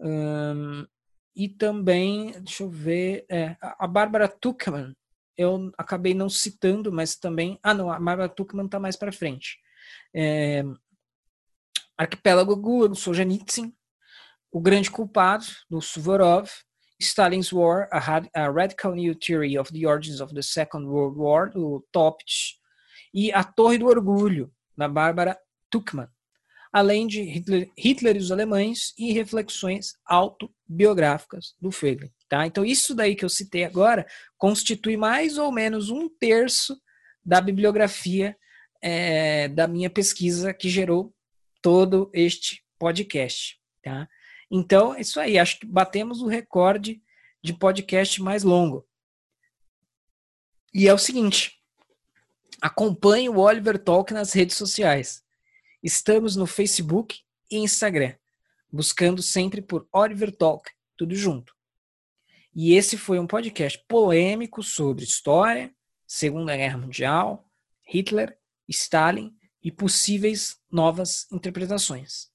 Um, 0.00 0.86
e 1.34 1.48
também, 1.48 2.32
deixa 2.40 2.62
eu 2.62 2.70
ver, 2.70 3.24
é, 3.28 3.56
a 3.60 3.86
Bárbara 3.86 4.28
Tuchman, 4.28 4.94
eu 5.36 5.70
acabei 5.78 6.14
não 6.14 6.28
citando, 6.28 6.92
mas 6.92 7.14
também. 7.14 7.58
Ah, 7.62 7.72
não, 7.72 7.90
a 7.90 8.00
Bárbara 8.00 8.28
Tuchman 8.28 8.66
está 8.66 8.80
mais 8.80 8.96
para 8.96 9.12
frente. 9.12 9.58
É, 10.12 10.64
Arquipélago 11.96 12.56
Gu, 12.56 12.88
do 12.88 12.94
Solzhenitsyn, 12.96 13.72
O 14.50 14.60
Grande 14.60 14.90
Culpado, 14.90 15.46
do 15.70 15.80
Suvorov, 15.80 16.48
Stalin's 17.00 17.52
War, 17.52 17.88
a, 17.92 18.22
a, 18.34 18.50
Radical 18.50 18.94
New 18.94 19.14
Theory 19.14 19.56
of 19.56 19.72
the 19.72 19.86
Origins 19.86 20.20
of 20.20 20.34
the 20.34 20.42
Second 20.42 20.86
World 20.86 21.16
War, 21.16 21.50
do 21.50 21.86
Topch, 21.92 22.58
e 23.14 23.32
A 23.32 23.44
Torre 23.44 23.78
do 23.78 23.86
Orgulho, 23.86 24.52
da 24.76 24.88
Bárbara 24.88 25.38
Tuchman, 25.70 26.08
além 26.72 27.06
de 27.06 27.22
Hitler, 27.22 27.70
Hitler 27.76 28.16
e 28.16 28.18
os 28.18 28.30
Alemães 28.30 28.92
e 28.98 29.12
reflexões 29.12 29.94
autobiográficas 30.04 31.54
do 31.60 31.70
Feiglin. 31.70 32.10
Tá? 32.28 32.46
Então, 32.46 32.64
isso 32.64 32.94
daí 32.94 33.14
que 33.14 33.24
eu 33.24 33.28
citei 33.28 33.64
agora 33.64 34.06
constitui 34.36 34.96
mais 34.96 35.38
ou 35.38 35.50
menos 35.50 35.90
um 35.90 36.08
terço 36.08 36.78
da 37.24 37.40
bibliografia 37.40 38.36
é, 38.82 39.48
da 39.48 39.66
minha 39.66 39.90
pesquisa 39.90 40.52
que 40.52 40.68
gerou 40.68 41.14
todo 41.60 42.10
este 42.14 42.62
podcast, 42.78 43.58
tá? 43.82 44.08
Então, 44.50 44.94
é 44.94 45.00
isso 45.00 45.20
aí. 45.20 45.38
Acho 45.38 45.60
que 45.60 45.66
batemos 45.66 46.22
o 46.22 46.26
recorde 46.26 47.02
de 47.42 47.52
podcast 47.52 48.20
mais 48.22 48.42
longo. 48.42 48.86
E 50.72 50.88
é 50.88 50.94
o 50.94 50.98
seguinte: 50.98 51.60
acompanhe 52.60 53.28
o 53.28 53.38
Oliver 53.38 53.78
Talk 53.78 54.12
nas 54.12 54.32
redes 54.32 54.56
sociais. 54.56 55.22
Estamos 55.82 56.36
no 56.36 56.46
Facebook 56.46 57.20
e 57.50 57.58
Instagram, 57.58 58.14
buscando 58.70 59.22
sempre 59.22 59.62
por 59.62 59.88
Oliver 59.92 60.34
Talk, 60.34 60.70
tudo 60.96 61.14
junto. 61.14 61.54
E 62.54 62.74
esse 62.74 62.96
foi 62.96 63.18
um 63.18 63.26
podcast 63.26 63.78
polêmico 63.86 64.62
sobre 64.62 65.04
história, 65.04 65.72
Segunda 66.06 66.56
Guerra 66.56 66.78
Mundial, 66.78 67.48
Hitler, 67.82 68.36
Stalin 68.68 69.32
e 69.62 69.70
possíveis 69.70 70.58
novas 70.70 71.30
interpretações. 71.30 72.27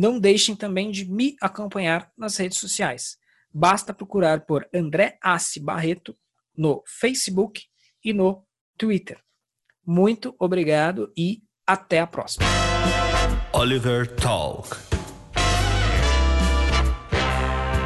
Não 0.00 0.18
deixem 0.18 0.56
também 0.56 0.90
de 0.90 1.04
me 1.04 1.36
acompanhar 1.42 2.10
nas 2.16 2.34
redes 2.38 2.56
sociais. 2.56 3.18
Basta 3.52 3.92
procurar 3.92 4.46
por 4.46 4.66
André 4.72 5.18
Assi 5.22 5.60
Barreto 5.60 6.16
no 6.56 6.82
Facebook 6.86 7.64
e 8.02 8.14
no 8.14 8.42
Twitter. 8.78 9.18
Muito 9.86 10.34
obrigado 10.38 11.12
e 11.14 11.42
até 11.66 12.00
a 12.00 12.06
próxima. 12.06 12.46
Oliver 13.52 14.10
Talk. 14.16 14.70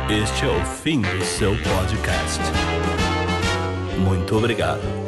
Este 0.08 0.44
é 0.44 0.48
o 0.48 0.64
fim 0.64 1.00
do 1.00 1.24
seu 1.24 1.50
podcast. 1.64 2.38
Muito 3.98 4.36
obrigado. 4.36 5.03